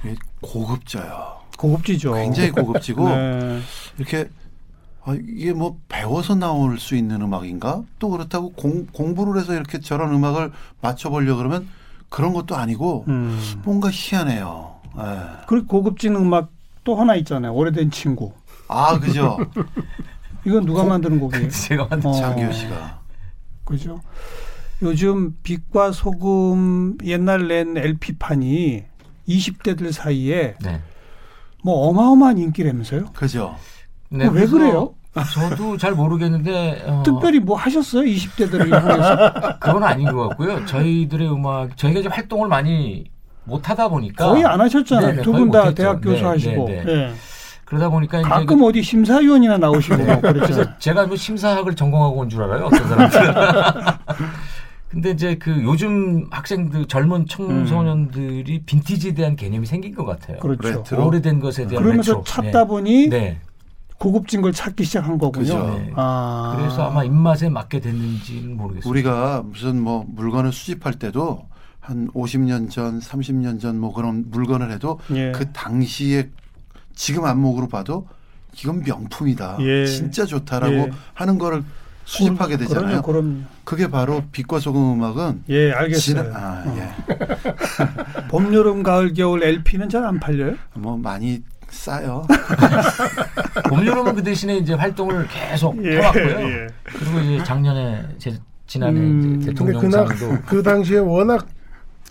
고급져요. 0.42 1.39
고급지죠. 1.60 2.14
굉장히 2.14 2.52
고급지고 2.52 3.08
네. 3.10 3.60
이렇게 3.98 4.30
아, 5.04 5.16
이게 5.28 5.54
뭐 5.54 5.78
배워서 5.90 6.36
나올 6.36 6.80
수 6.80 6.96
있는 6.96 7.22
음악인가? 7.22 7.84
또 8.00 8.10
그렇다고 8.10 8.52
공, 8.54 8.86
공부를 8.88 9.40
해서 9.42 9.54
이렇게 9.54 9.80
저런 9.80 10.14
음악을 10.14 10.52
맞춰보려 10.82 11.36
그러면 11.36 11.68
그런 12.10 12.34
것도 12.34 12.56
아니고 12.56 13.06
음. 13.08 13.40
뭔가 13.64 13.90
희한해요. 13.92 14.76
예. 14.98 15.04
그리고 15.48 15.68
고급진 15.68 16.16
음악 16.16 16.50
또 16.84 16.96
하나 16.96 17.16
있잖아요. 17.16 17.54
오래된 17.54 17.92
친구. 17.92 18.34
아 18.68 18.98
그죠? 19.00 19.38
이건 20.46 20.66
누가 20.66 20.84
만드는 20.84 21.20
곡이에요? 21.20 21.50
제가 21.52 21.88
만든 21.90 22.10
어. 22.10 22.14
장기호 22.14 22.52
씨가 22.52 23.00
그죠? 23.66 24.02
요즘 24.82 25.36
빛과 25.44 25.92
소금 25.92 26.98
옛날 27.04 27.48
낸 27.48 27.76
LP판이 27.78 28.86
20대들 29.28 29.92
사이에 29.92 30.56
네. 30.62 30.82
뭐 31.64 31.88
어마어마한 31.90 32.38
인기라면서요? 32.38 33.06
그죠? 33.14 33.56
네, 34.10 34.28
왜 34.32 34.46
그래요? 34.46 34.94
저도 35.34 35.76
잘 35.78 35.94
모르겠는데 35.94 36.84
어, 36.88 37.04
특별히 37.04 37.40
뭐 37.40 37.58
하셨어요? 37.58 38.04
20대들을 38.04 38.72
향해서? 38.72 39.58
그건 39.60 39.84
아닌 39.84 40.12
것 40.12 40.30
같고요. 40.30 40.66
저희들의 40.66 41.32
음악 41.32 41.76
저희가 41.76 42.00
이제 42.00 42.10
활동을 42.10 42.48
많이 42.48 43.06
못 43.44 43.70
하다 43.70 43.90
보니까 43.90 44.28
거의 44.28 44.46
안 44.46 44.62
하셨잖아요. 44.62 45.08
네네, 45.12 45.22
두 45.24 45.32
거의 45.32 45.44
분 45.44 45.52
다. 45.52 45.74
대학 45.74 46.00
교수 46.02 46.22
네, 46.22 46.28
하시고. 46.28 46.66
네, 46.70 46.84
네. 46.86 46.92
예. 46.94 47.12
그러다 47.66 47.90
보니까 47.90 48.20
이제 48.20 48.28
가끔 48.30 48.64
어디 48.64 48.82
심사위원이나 48.82 49.58
나오시고 49.58 49.96
네. 49.98 50.06
뭐. 50.16 50.22
그래서 50.34 50.78
제가 50.80 51.06
뭐 51.06 51.16
심사학을 51.16 51.76
전공하고 51.76 52.16
온 52.22 52.30
줄 52.30 52.42
알아요. 52.44 52.66
어떤 52.66 52.88
사람들은. 52.88 53.34
근데 54.90 55.12
이제 55.12 55.36
그 55.36 55.64
요즘 55.64 56.26
학생들 56.32 56.88
젊은 56.88 57.28
청소년들이 57.28 58.64
빈티지에 58.66 59.14
대한 59.14 59.36
개념이 59.36 59.66
생긴 59.68 59.94
것 59.94 60.04
같아요. 60.06 60.38
음. 60.38 60.40
그렇죠. 60.40 60.80
레트로. 60.80 61.08
오래된 61.08 61.40
것에 61.40 61.68
대한 61.68 61.84
그러면서 61.84 62.14
레트로. 62.14 62.24
찾다 62.24 62.66
보니 62.66 63.08
네. 63.10 63.20
네. 63.20 63.40
고급진 64.00 64.42
걸 64.42 64.52
찾기 64.54 64.84
시작한 64.86 65.18
거군요. 65.18 65.44
그죠. 65.44 65.70
네. 65.78 65.92
아. 65.96 66.56
그래서 66.58 66.90
아마 66.90 67.04
입맛에 67.04 67.50
맞게 67.50 67.82
됐는지는 67.82 68.58
모르겠어요. 68.58 68.90
우리가 68.90 69.44
무슨 69.46 69.80
뭐 69.82 70.06
물건을 70.08 70.52
수집할 70.54 70.94
때도 70.94 71.46
한 71.82 72.08
50년 72.14 72.70
전, 72.72 73.00
30년 73.00 73.60
전 73.60 73.76
뭐 73.80 73.94
그런 73.94 74.26
물건을 74.30 74.72
해도 74.72 75.00
예. 75.12 75.32
그 75.34 75.52
당시에 75.52 76.30
지금 76.96 77.26
안목으로 77.26 77.68
봐도 77.68 78.08
이건 78.60 78.82
명품이다. 78.84 79.58
예. 79.62 79.86
진짜 79.86 80.26
좋다라고 80.26 80.74
예. 80.74 80.92
하는 81.14 81.38
거를 81.38 81.64
수집하게 82.10 82.58
되잖아요. 82.58 83.02
그럼요, 83.02 83.22
그럼요. 83.22 83.36
그게 83.64 83.88
바로 83.90 84.24
빛과 84.32 84.60
소금 84.60 84.94
음악은 84.94 85.44
예, 85.50 85.72
알겠어요. 85.72 86.24
지나- 86.24 86.36
아, 86.36 86.64
어. 86.66 86.78
예. 86.78 88.26
봄, 88.30 88.52
여름, 88.54 88.82
가을, 88.82 89.14
겨울 89.14 89.44
LP는 89.44 89.90
잘 89.90 90.04
안 90.04 90.20
팔려요? 90.20 90.56
뭐 90.74 90.98
많이 90.98 91.44
싸요. 91.70 92.26
봄, 93.70 93.86
여름은 93.86 94.16
그 94.16 94.24
대신에 94.24 94.58
이제 94.58 94.74
활동을 94.74 95.28
계속 95.28 95.84
예, 95.86 95.98
해왔고요. 95.98 96.40
예. 96.50 96.68
그리고 96.84 97.20
이제 97.20 97.44
작년에 97.44 98.04
제 98.18 98.36
지난해 98.66 99.00
음. 99.00 99.40
대통령상도 99.46 100.40
그 100.48 100.64
당시에 100.64 100.98
워낙 101.00 101.48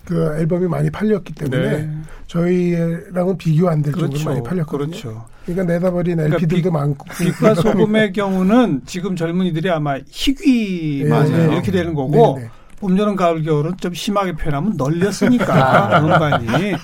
그 0.04 0.36
앨범이 0.38 0.68
많이 0.68 0.90
팔렸기 0.90 1.34
때문에 1.34 1.70
네. 1.78 1.98
저희랑은 2.28 3.36
비교 3.36 3.68
안 3.68 3.82
될 3.82 3.92
정도로 3.92 4.10
그렇죠. 4.10 4.28
많이 4.30 4.42
팔렸거든요. 4.42 4.90
그렇죠. 4.90 5.26
그러니까 5.52 5.72
내다버린 5.72 6.16
그러니까 6.16 6.36
LP들도 6.36 6.70
많고 6.70 7.06
빛과 7.18 7.54
소금의 7.56 8.12
경우는 8.12 8.82
지금 8.84 9.16
젊은이들이 9.16 9.70
아마 9.70 9.96
희귀만 10.10 11.30
네, 11.30 11.46
네. 11.46 11.52
이렇게 11.52 11.72
되는 11.72 11.94
거고 11.94 12.36
네, 12.36 12.44
네. 12.44 12.50
봄, 12.80 12.96
여름, 12.96 13.16
가을, 13.16 13.42
겨울은 13.42 13.76
좀 13.78 13.94
심하게 13.94 14.32
표현하면 14.32 14.74
널렸으니까 14.76 16.00
음반이 16.04 16.74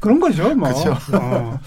그런 0.00 0.20
거죠. 0.20 0.54
뭐. 0.54 0.68
어. 1.12 1.58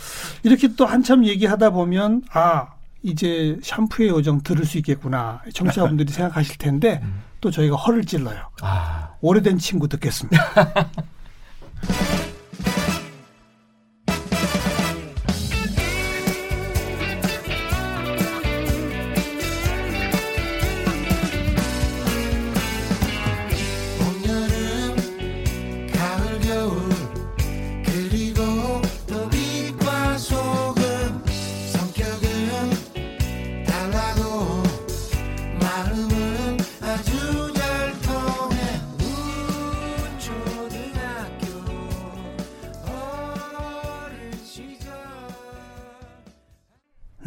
이렇게 0.44 0.68
또 0.76 0.86
한참 0.86 1.26
얘기하다 1.26 1.72
보면 1.72 2.24
아 2.32 2.68
이제 3.02 3.58
샴푸의 3.64 4.10
요정 4.10 4.42
들을 4.44 4.66
수 4.66 4.78
있겠구나 4.78 5.42
청취자분들이 5.54 6.12
생각하실 6.12 6.58
텐데 6.58 7.02
또 7.42 7.50
저희가 7.50 7.76
허를 7.76 8.06
찔러요. 8.06 8.38
아, 8.62 9.14
오래된 9.22 9.58
친구 9.58 9.88
듣겠습니다. 9.88 10.38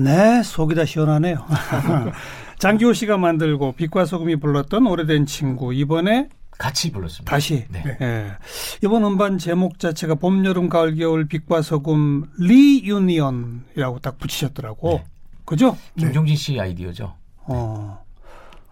네, 0.04 0.42
속이 0.42 0.74
다 0.74 0.84
시원하네요. 0.84 1.46
장기호 2.58 2.92
씨가 2.92 3.16
만들고 3.16 3.72
빛과 3.72 4.04
소금이 4.04 4.36
불렀던 4.36 4.86
오래된 4.86 5.24
친구 5.26 5.72
이번에 5.72 6.28
같이 6.58 6.92
불렀습니다. 6.92 7.30
다시 7.30 7.64
네. 7.70 7.82
예. 8.00 8.26
이번 8.82 9.02
음반 9.04 9.38
제목 9.38 9.78
자체가 9.78 10.14
봄, 10.16 10.44
여름, 10.44 10.68
가을, 10.68 10.94
겨울 10.94 11.26
빛과 11.26 11.62
소금 11.62 12.26
Reunion이라고 12.38 13.98
딱 14.00 14.18
붙이셨더라고. 14.18 14.90
네. 15.02 15.04
그죠? 15.44 15.76
김종진 15.98 16.36
씨 16.36 16.60
아이디어죠. 16.60 17.14
어. 17.46 18.04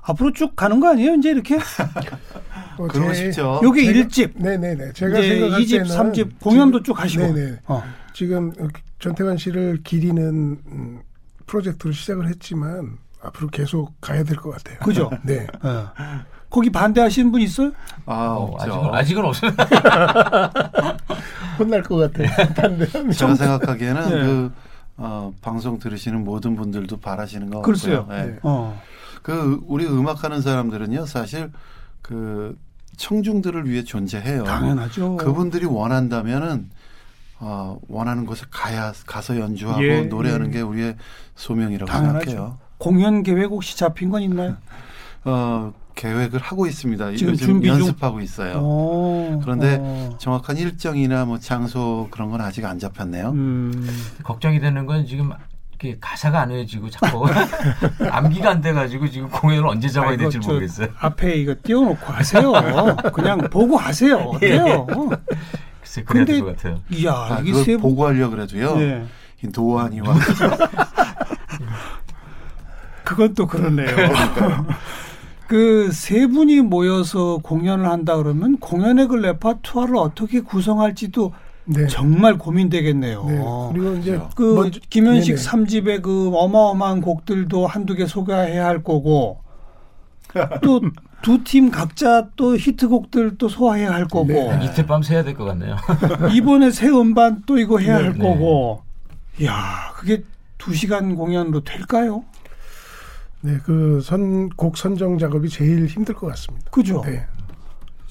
앞으로 0.03 0.33
쭉 0.33 0.55
가는 0.55 0.81
거 0.81 0.91
아니에요? 0.91 1.15
이제 1.15 1.31
이렇게? 1.31 1.57
어, 2.79 2.87
그러고 2.89 3.13
제- 3.13 3.25
싶죠. 3.33 3.61
요게 3.63 3.83
제가- 3.83 3.87
일 3.97 4.07
1집. 4.09 4.33
네네네. 4.37 4.93
제가 4.95 5.21
생각할 5.23 5.61
2집, 5.61 5.71
때는 5.71 5.87
3집 5.87 6.41
공연도 6.41 6.83
쭉 6.83 6.99
하시고. 7.01 7.33
네네. 7.33 7.59
어. 7.67 7.83
지금 8.15 8.53
전태관 9.01 9.37
씨를 9.39 9.81
기리는 9.83 10.23
음, 10.67 11.01
프로젝트로 11.57 11.93
시작을 11.93 12.29
했지만 12.29 12.97
앞으로 13.23 13.49
계속 13.49 13.93
가야 14.01 14.25
될 14.25 14.37
것 14.39 14.53
같아요. 14.53 14.79
그죠? 14.79 15.11
네. 15.23 15.47
어. 15.63 15.87
거기 16.49 16.71
반대하시는 16.71 17.31
분 17.31 17.43
있어요? 17.43 17.73
아, 18.07 18.29
어, 18.31 18.45
없죠. 18.55 18.73
아직은, 18.73 18.95
아직은 18.95 19.25
없어요. 19.25 19.53
혼날 21.59 21.83
것 21.83 21.97
같아요. 21.97 22.29
반대하면. 22.57 23.13
제가 23.13 23.35
생각하기에는 23.35 24.03
네. 24.03 24.11
그 24.27 24.53
어, 24.97 25.33
방송 25.43 25.79
들으시는 25.79 26.25
모든 26.25 26.57
분들도 26.57 26.99
바라시는 27.01 27.51
것. 27.51 27.61
같고요. 27.63 28.07
네. 28.09 28.27
네. 28.27 28.39
어. 28.43 28.81
그 29.23 29.61
우리 29.67 29.87
음악하는 29.87 30.41
사람들은요, 30.41 31.05
사실 31.07 31.51
그 32.01 32.57
청중들을 32.97 33.69
위해 33.69 33.85
존재해요. 33.85 34.45
당연하죠. 34.45 35.17
그분들이 35.17 35.67
원한다면은 35.67 36.71
어, 37.45 37.77
원하는 37.89 38.25
곳에 38.25 38.47
가야 38.53 38.93
가서 39.05 39.37
연주하고 39.37 39.83
예, 39.83 40.03
노래하는 40.03 40.47
예. 40.47 40.51
게 40.53 40.61
우리의 40.61 40.97
소명이라고 41.35 41.91
당연하죠. 41.91 42.31
생각해요. 42.31 42.59
공연 42.79 43.25
계획 43.25 43.47
혹시 43.51 43.77
잡힌 43.77 44.11
건 44.11 44.23
있나요? 44.23 44.57
어, 45.25 45.73
계획을 45.97 46.39
하고 46.41 46.69
있습니다. 46.69 47.13
지금 47.17 47.33
요즘 47.33 47.47
준비 47.47 47.67
중? 47.67 47.79
연습하고 47.79 48.21
있어요. 48.21 48.61
어. 48.63 49.41
그런데 49.43 49.79
어. 49.81 50.17
정확한 50.19 50.57
일정이나 50.57 51.25
뭐 51.25 51.39
장소 51.41 52.07
그런 52.13 52.31
건 52.31 52.41
아직 52.41 52.65
안 52.65 52.79
잡혔네요. 52.79 53.31
음. 53.31 53.89
걱정이 54.23 54.61
되는 54.61 54.87
건 54.87 55.05
지금 55.05 55.33
가사가 56.01 56.43
안 56.43 56.51
외워지고 56.51 56.91
자꾸 56.91 57.27
암기가 58.09 58.51
안 58.51 58.61
돼가지고 58.61 59.09
지금 59.11 59.29
공연을 59.29 59.67
언제 59.67 59.89
잡아야 59.89 60.17
될지 60.17 60.39
저 60.41 60.49
모르겠어요. 60.53 60.89
앞에 61.01 61.35
이거 61.35 61.57
띄워놓고 61.61 62.13
하세요. 62.13 62.53
그냥 63.13 63.39
보고 63.51 63.77
하세요. 63.77 64.17
어때요? 64.17 64.87
글쎄 65.93 66.05
그래야 66.05 66.25
근데- 66.25 66.33
될것 66.35 66.57
같아요. 66.57 66.81
이야, 66.91 67.13
아, 67.13 67.39
이게 67.41 67.51
그걸 67.51 67.65
세 67.65 67.73
분. 67.73 67.83
보고하려 67.83 68.31
그래도요. 68.31 68.77
네. 68.77 69.05
이 69.45 69.49
노안이와 69.55 70.15
그건 73.05 73.35
또 73.35 73.47
그러네요. 73.47 73.89
그 75.49 75.91
세 75.93 76.27
분이 76.27 76.63
모여서 76.63 77.39
공연을 77.43 77.87
한다 77.87 78.17
그러면 78.17 78.57
공연의 78.59 79.09
그 79.09 79.17
레파투아를 79.17 79.97
어떻게 79.97 80.41
구성할지도 80.41 81.35
네. 81.65 81.87
정말 81.89 82.39
고민되겠네요. 82.39 83.25
네. 83.25 83.39
그리고 83.73 83.95
이제. 83.97 84.21
그 84.35 84.55
먼저- 84.55 84.81
김현식. 84.89 85.39
삼집의그 85.39 86.31
어마어마한 86.35 87.03
곡들도 87.03 87.67
한두 87.67 87.95
개 87.95 88.07
소개해야 88.07 88.65
할 88.67 88.83
거고 88.83 89.41
또 90.63 90.81
두 91.23 91.43
팀 91.45 91.71
각자 91.71 92.29
또 92.37 92.57
히트곡들 92.57 93.39
또 93.39 93.49
소화해야 93.49 93.93
할 93.93 94.07
거고 94.07 94.27
네. 94.27 94.61
이틀 94.65 94.87
밤 94.87 95.03
새야 95.03 95.23
될 95.25 95.35
것 95.35 95.45
같네요. 95.45 95.77
이번에 96.35 96.71
새 96.71 96.89
음반 96.89 97.43
또 97.47 97.59
이거 97.59 97.79
해야 97.79 97.99
네, 97.99 98.05
할 98.05 98.13
네. 98.13 98.19
거고 98.19 98.83
야 99.45 99.93
그게 99.97 100.23
두 100.59 100.75
시간 100.75 101.15
공연으로 101.17 101.61
될까요? 101.65 102.25
네, 103.41 103.59
그 103.65 104.01
선, 104.03 104.49
곡 104.51 104.77
선정 104.77 105.19
작업이 105.19 105.49
제일 105.49 105.87
힘들 105.87 106.15
것 106.15 106.29
같습니다. 106.29 106.71
그죠? 106.71 107.03
네. 107.05 107.25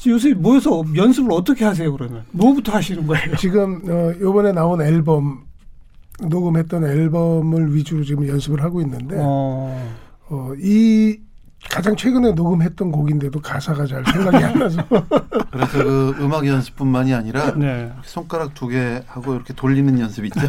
요새 0.07 0.33
모여서 0.33 0.83
연습을 0.95 1.31
어떻게 1.31 1.63
하세요 1.63 1.91
그러면? 1.95 2.23
뭐부터 2.31 2.71
하시는 2.73 3.05
거예요? 3.05 3.35
지금 3.37 3.81
어, 3.87 4.11
요번에 4.19 4.51
나온 4.51 4.81
앨범 4.81 5.43
녹음했던 6.27 6.85
앨범을 6.85 7.73
위주로 7.75 8.03
지금 8.03 8.27
연습을 8.27 8.61
하고 8.63 8.81
있는데 8.81 9.15
어, 9.19 9.93
어, 10.29 10.51
이 10.59 11.19
가장 11.69 11.95
최근에 11.95 12.31
녹음했던 12.33 12.91
곡인데도 12.91 13.39
가사가 13.39 13.85
잘 13.85 14.03
생각이 14.05 14.43
안 14.43 14.59
나서 14.59 14.83
그래서 15.51 15.83
그 15.83 16.15
음악 16.19 16.45
연습뿐만이 16.45 17.13
아니라 17.13 17.53
네. 17.55 17.91
손가락 18.03 18.53
두 18.53 18.67
개 18.71 19.01
하고 19.07 19.35
이렇게 19.35 19.53
돌리는 19.53 19.99
연습 19.99 20.25
있죠. 20.25 20.39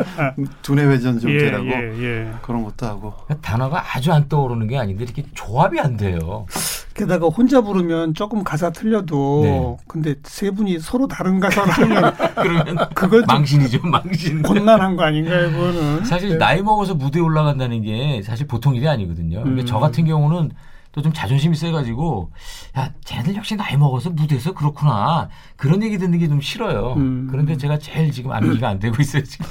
두뇌 0.62 0.84
회전 0.86 1.18
정제라고 1.20 1.66
예, 1.66 1.70
예, 1.98 2.02
예. 2.02 2.32
그런 2.42 2.64
것도 2.64 2.86
하고 2.86 3.14
단어가 3.42 3.82
아주 3.94 4.12
안 4.12 4.28
떠오르는 4.28 4.66
게 4.68 4.78
아닌데 4.78 5.04
이렇게 5.04 5.22
조합이 5.34 5.78
안 5.80 5.96
돼요. 5.96 6.46
게다가 6.94 7.28
혼자 7.28 7.60
부르면 7.60 8.14
조금 8.14 8.42
가사 8.42 8.70
틀려도 8.70 9.40
네. 9.44 9.76
근데 9.86 10.14
세 10.24 10.50
분이 10.50 10.80
서로 10.80 11.06
다른 11.06 11.38
가사를 11.40 11.70
하면 11.70 12.14
그러면 12.34 12.76
좀 12.96 13.24
망신이죠, 13.26 13.86
망신. 13.86 14.42
곤란한 14.42 14.96
거 14.96 15.04
아닌가요, 15.04 15.50
그거는? 15.52 16.04
사실 16.04 16.38
나이 16.38 16.60
먹어서 16.62 16.94
무대에 16.94 17.22
올라간다는 17.22 17.82
게 17.82 18.20
사실 18.24 18.46
보통 18.48 18.74
일이 18.74 18.88
아니거든요. 18.88 19.42
근데 19.44 19.62
음. 19.62 19.66
저 19.66 19.78
같은 19.78 20.04
경우는 20.06 20.47
또 20.92 21.02
좀 21.02 21.12
자존심이 21.12 21.54
세가지고 21.56 22.30
야 22.76 22.90
쟤네들 23.04 23.36
역시 23.36 23.54
나이 23.56 23.76
먹어서 23.76 24.10
무대에서 24.10 24.52
그렇구나 24.52 25.28
그런 25.56 25.82
얘기 25.82 25.96
듣는 25.98 26.18
게 26.18 26.28
좀 26.28 26.40
싫어요. 26.40 26.94
음. 26.96 27.28
그런데 27.30 27.56
제가 27.56 27.78
제일 27.78 28.10
지금 28.10 28.32
암기가 28.32 28.68
안 28.68 28.78
되고 28.78 28.96
있어요 29.00 29.22
지금. 29.24 29.46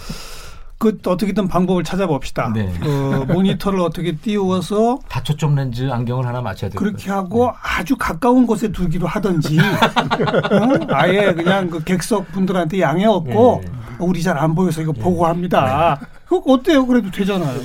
그 0.80 0.96
어떻게든 1.08 1.48
방법을 1.48 1.84
찾아봅시다. 1.84 2.52
네. 2.54 2.72
그 2.80 3.26
모니터를 3.30 3.80
어떻게 3.80 4.16
띄워서 4.16 5.00
다초점 5.10 5.56
렌즈 5.56 5.90
안경을 5.90 6.28
하나 6.28 6.40
맞춰야 6.42 6.70
될것 6.70 6.80
그렇게. 6.80 7.10
하고 7.10 7.52
아주 7.64 7.96
가까운 7.98 8.46
곳에 8.46 8.72
두기로 8.72 9.08
하든지 9.08 9.58
어? 9.60 10.88
아예 10.94 11.34
그냥 11.34 11.70
그 11.70 11.84
객석 11.84 12.32
분들한테 12.32 12.80
양해 12.82 13.06
없고 13.06 13.62
네. 13.64 13.72
우리 14.00 14.22
잘 14.22 14.38
안 14.38 14.54
보여서 14.54 14.82
이거 14.84 14.92
보고합니다. 14.92 16.00
그거 16.28 16.54
어때요? 16.54 16.86
그래도 16.86 17.10
되잖아요. 17.10 17.60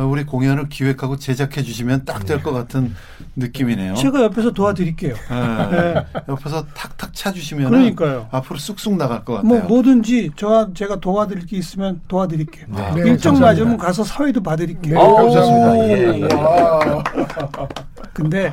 어, 0.00 0.06
우리 0.06 0.24
공연을 0.24 0.68
기획하고 0.70 1.16
제작해 1.18 1.62
주시면 1.62 2.04
딱 2.06 2.24
될 2.24 2.42
것 2.42 2.52
같은 2.52 2.94
느낌이네요. 3.36 3.94
제가 3.96 4.22
옆에서 4.22 4.50
도와드릴게요. 4.52 5.14
예. 5.14 5.94
옆에서 6.28 6.64
탁탁 6.74 7.12
차주시면 7.12 7.68
그러니까요. 7.70 8.28
앞으로 8.30 8.58
쑥쑥 8.58 8.96
나갈 8.96 9.24
것 9.24 9.34
같아요. 9.34 9.48
뭐 9.48 9.60
뭐든지 9.60 10.30
저 10.36 10.72
제가 10.72 11.00
도와드릴 11.00 11.44
게 11.46 11.56
있으면 11.58 12.00
도와드릴게요. 12.08 12.66
네. 12.68 12.76
네, 12.94 13.00
일정 13.10 13.34
감사합니다. 13.34 13.46
맞으면 13.46 13.76
가서 13.76 14.04
사회도 14.04 14.42
봐드릴게요. 14.42 14.94
네, 14.94 15.00
오, 15.00 15.14
감사합니다. 15.16 15.88
예, 15.88 16.20
예. 16.30 16.34
와. 16.34 17.04
근데 18.14 18.52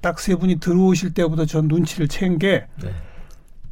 딱 0.00 0.18
세 0.20 0.34
분이 0.36 0.60
들어오실 0.60 1.12
때부터 1.14 1.44
전 1.46 1.68
눈치를 1.68 2.08
챈게 2.08 2.40
네. 2.82 2.90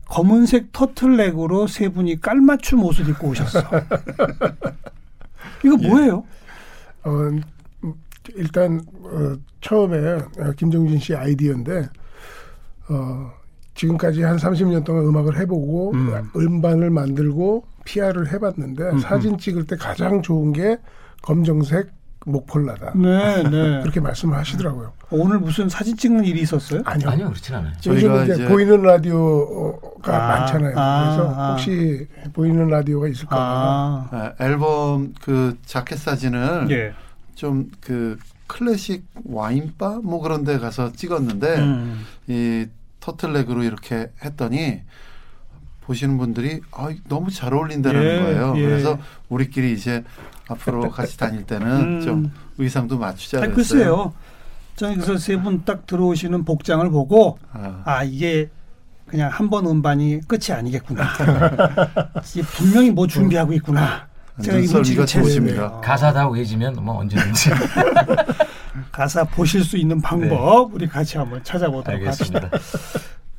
검은색 0.06 0.72
터틀넥으로 0.72 1.68
세 1.68 1.88
분이 1.88 2.20
깔맞춤 2.20 2.82
옷을 2.84 3.08
입고 3.08 3.28
오셨어. 3.28 3.60
이거 5.64 5.76
뭐예요? 5.76 6.24
어, 7.04 7.10
음, 7.10 7.94
일단 8.34 8.80
어, 9.02 9.34
처음에 9.60 9.96
어, 10.14 10.52
김정진 10.56 10.98
씨 10.98 11.14
아이디어인데 11.14 11.88
어, 12.88 13.32
지금까지 13.74 14.22
한 14.22 14.36
30년 14.36 14.84
동안 14.84 15.04
음악을 15.04 15.38
해보고 15.40 15.92
음. 15.92 16.30
음반을 16.36 16.90
만들고 16.90 17.64
PR을 17.84 18.32
해봤는데 18.32 18.84
음, 18.84 18.98
사진 18.98 19.36
찍을 19.36 19.66
때 19.66 19.76
가장 19.76 20.22
좋은 20.22 20.52
게 20.52 20.78
검정색 21.22 21.88
목폴라다. 22.24 22.92
네, 22.96 23.42
네. 23.42 23.80
그렇게 23.82 24.00
말씀을 24.00 24.36
하시더라고요. 24.38 24.92
오늘 25.10 25.38
무슨 25.38 25.68
사진 25.68 25.96
찍는 25.96 26.24
일이 26.24 26.40
있었어요? 26.40 26.82
아니요. 26.84 27.08
아니요, 27.10 27.28
그렇진 27.28 27.54
않아요. 27.54 27.72
요즘 27.86 28.08
저희가 28.08 28.24
이제 28.24 28.34
이제- 28.34 28.48
보이는 28.48 28.82
라디오가 28.82 30.16
아, 30.34 30.38
많잖아요. 30.40 30.74
아, 30.76 31.04
그래서 31.16 31.34
아. 31.36 31.50
혹시 31.52 32.08
보이는 32.32 32.68
라디오가 32.68 33.08
있을까 33.08 33.36
봐. 33.36 33.42
아, 33.42 34.08
아, 34.10 34.32
앨범 34.44 35.12
그 35.22 35.56
자켓 35.66 35.98
사진을 35.98 36.68
예. 36.70 36.94
좀그 37.34 38.18
클래식 38.46 39.04
와인바 39.24 40.00
뭐 40.02 40.20
그런 40.20 40.44
데 40.44 40.58
가서 40.58 40.92
찍었는데 40.92 41.58
음. 41.58 42.04
이 42.26 42.66
터틀넥으로 43.00 43.62
이렇게 43.64 44.10
했더니 44.24 44.82
보시는 45.86 46.18
분들이 46.18 46.60
아, 46.72 46.88
너무 47.08 47.30
잘 47.30 47.52
어울린다는 47.54 48.02
예, 48.02 48.18
거예요. 48.22 48.54
예. 48.56 48.62
그래서 48.64 48.98
우리끼리 49.28 49.72
이제 49.72 50.02
앞으로 50.48 50.90
같이 50.90 51.16
다닐 51.18 51.44
때는 51.44 51.66
음. 51.66 52.00
좀 52.00 52.32
의상도 52.58 52.98
맞추자 52.98 53.40
그랬어요. 53.40 53.54
글쎄요. 53.54 54.12
저는 54.76 54.94
그래서 54.96 55.18
세 55.18 55.36
분 55.36 55.64
딱 55.64 55.86
들어오시는 55.86 56.44
복장을 56.44 56.88
보고 56.90 57.38
아, 57.52 57.82
아 57.84 58.02
이게 58.04 58.50
그냥 59.06 59.30
한 59.30 59.48
번 59.50 59.66
음반이 59.66 60.20
끝이 60.26 60.52
아니겠구나. 60.56 61.04
분명히 62.56 62.90
뭐 62.90 63.06
준비하고 63.06 63.52
있구나. 63.54 64.06
제가 64.42 64.58
이 64.58 64.66
눈치를 64.66 65.06
좋으십니다. 65.06 65.70
챘어요. 65.70 65.80
가사 65.80 66.12
다 66.12 66.28
외지면 66.28 66.74
뭐 66.82 66.98
언제든지 66.98 67.50
가사 68.90 69.22
보실 69.22 69.62
수 69.62 69.76
있는 69.76 70.00
방법 70.00 70.74
우리 70.74 70.88
같이 70.88 71.18
한번 71.18 71.42
찾아보도록 71.44 72.04
합시다. 72.04 72.40
알겠습니다. 72.40 72.50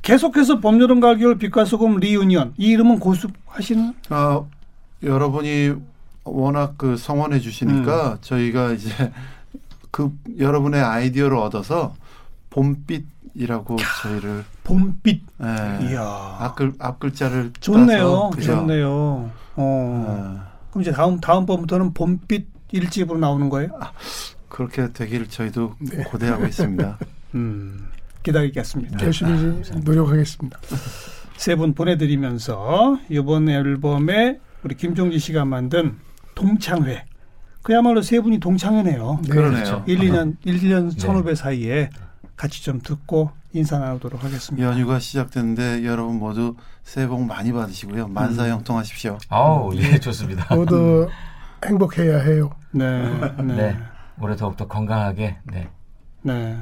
계속해서 0.06 0.60
봄, 0.60 0.80
여름, 0.80 1.00
가을, 1.00 1.18
겨울, 1.18 1.36
빛과 1.36 1.64
소금 1.64 1.96
Reunion 1.96 2.54
이 2.58 2.68
이름은 2.68 3.00
고수하시는 3.00 3.92
아, 4.10 4.40
여러분이 5.02 5.74
워낙 6.22 6.74
그 6.76 6.96
성원해 6.96 7.40
주시니까 7.40 8.12
음. 8.12 8.18
저희가 8.20 8.72
이제 8.72 9.12
그 9.90 10.16
여러분의 10.38 10.80
아이디어를 10.80 11.36
얻어서 11.36 11.96
봄빛이라고 12.50 13.76
저희를 14.02 14.44
봄빛. 14.62 15.22
예, 15.42 15.90
이야. 15.90 16.36
앞글 16.38 16.74
앞글자를 16.78 17.52
좋네요. 17.58 18.30
따서? 18.36 18.46
좋네요. 18.46 19.30
어. 19.56 20.06
아, 20.08 20.48
그럼 20.70 20.82
이제 20.82 20.92
다음 20.92 21.18
다음 21.18 21.46
번부터는 21.46 21.94
봄빛 21.94 22.46
일집으로 22.70 23.18
나오는 23.18 23.48
거예요? 23.48 23.70
그렇게 24.48 24.92
되기를 24.92 25.28
저희도 25.28 25.74
네. 25.80 26.04
고대하고 26.04 26.46
있습니다. 26.46 26.98
음. 27.34 27.88
기다리겠습니다. 28.30 29.04
열심히 29.04 29.62
노력하겠습니다. 29.84 30.58
세 31.36 31.54
분 31.54 31.74
보내드리면서 31.74 32.98
이번 33.08 33.48
앨범에 33.48 34.40
우리 34.64 34.74
김종지 34.74 35.18
씨가 35.18 35.44
만든 35.44 35.96
동창회. 36.34 37.04
그야말로 37.62 38.02
세 38.02 38.20
분이 38.20 38.38
동창회네요. 38.40 39.20
그러네요. 39.28 39.84
1, 39.86 39.98
2년, 39.98 40.36
1, 40.44 40.60
2년 40.60 40.92
네. 40.94 40.98
선후배 41.00 41.34
사이에 41.34 41.90
같이 42.36 42.62
좀 42.62 42.80
듣고 42.80 43.30
인사 43.52 43.78
나누도록 43.78 44.22
하겠습니다. 44.22 44.66
연휴가 44.66 44.98
시작됐는데 44.98 45.84
여러분 45.84 46.18
모두 46.18 46.56
새해 46.84 47.06
복 47.06 47.22
많이 47.24 47.52
받으시고요. 47.52 48.08
만사 48.08 48.48
형통하십시오. 48.48 49.18
아우, 49.28 49.74
예, 49.76 49.98
좋습니다. 49.98 50.54
모두 50.54 51.08
행복해야 51.64 52.18
해요. 52.18 52.50
네. 52.72 53.02
네. 53.42 53.54
네. 53.54 53.76
올해 54.20 54.36
더욱더 54.36 54.66
건강하게, 54.66 55.36
네. 55.44 55.68
네. 56.22 56.56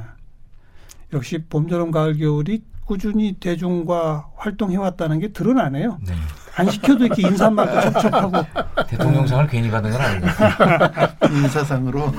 역시 1.13 1.39
봄, 1.49 1.69
여름, 1.69 1.91
가을, 1.91 2.17
겨울이 2.17 2.63
꾸준히 2.85 3.33
대중과 3.39 4.27
활동해왔다는 4.35 5.19
게 5.19 5.29
드러나네요. 5.29 5.97
네. 6.05 6.13
안 6.57 6.69
시켜도 6.69 7.05
이렇게 7.05 7.23
인사말도 7.27 7.81
촉촉하고. 7.91 8.31
대통령상을 8.87 9.47
괜히 9.47 9.69
받은 9.71 9.91
건 9.91 9.99
같아요. 10.21 11.07
인사상으로 11.31 12.11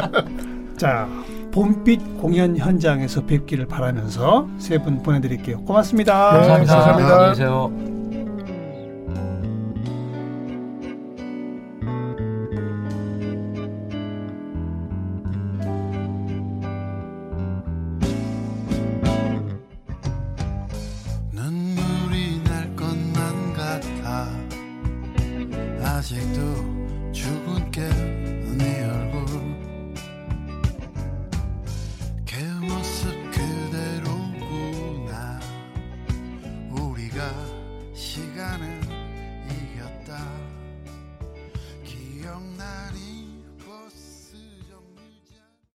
자, 0.76 1.08
봄빛 1.52 2.18
공연 2.20 2.56
현장에서 2.56 3.24
뵙기를 3.24 3.66
바라면서 3.66 4.48
세 4.58 4.78
분 4.78 5.02
보내드릴게요. 5.02 5.62
고맙습니다. 5.62 6.32
네, 6.32 6.38
감사합니다. 6.48 6.74
감사합니다. 6.74 7.14
안녕히 7.14 7.30
계세요. 7.30 7.93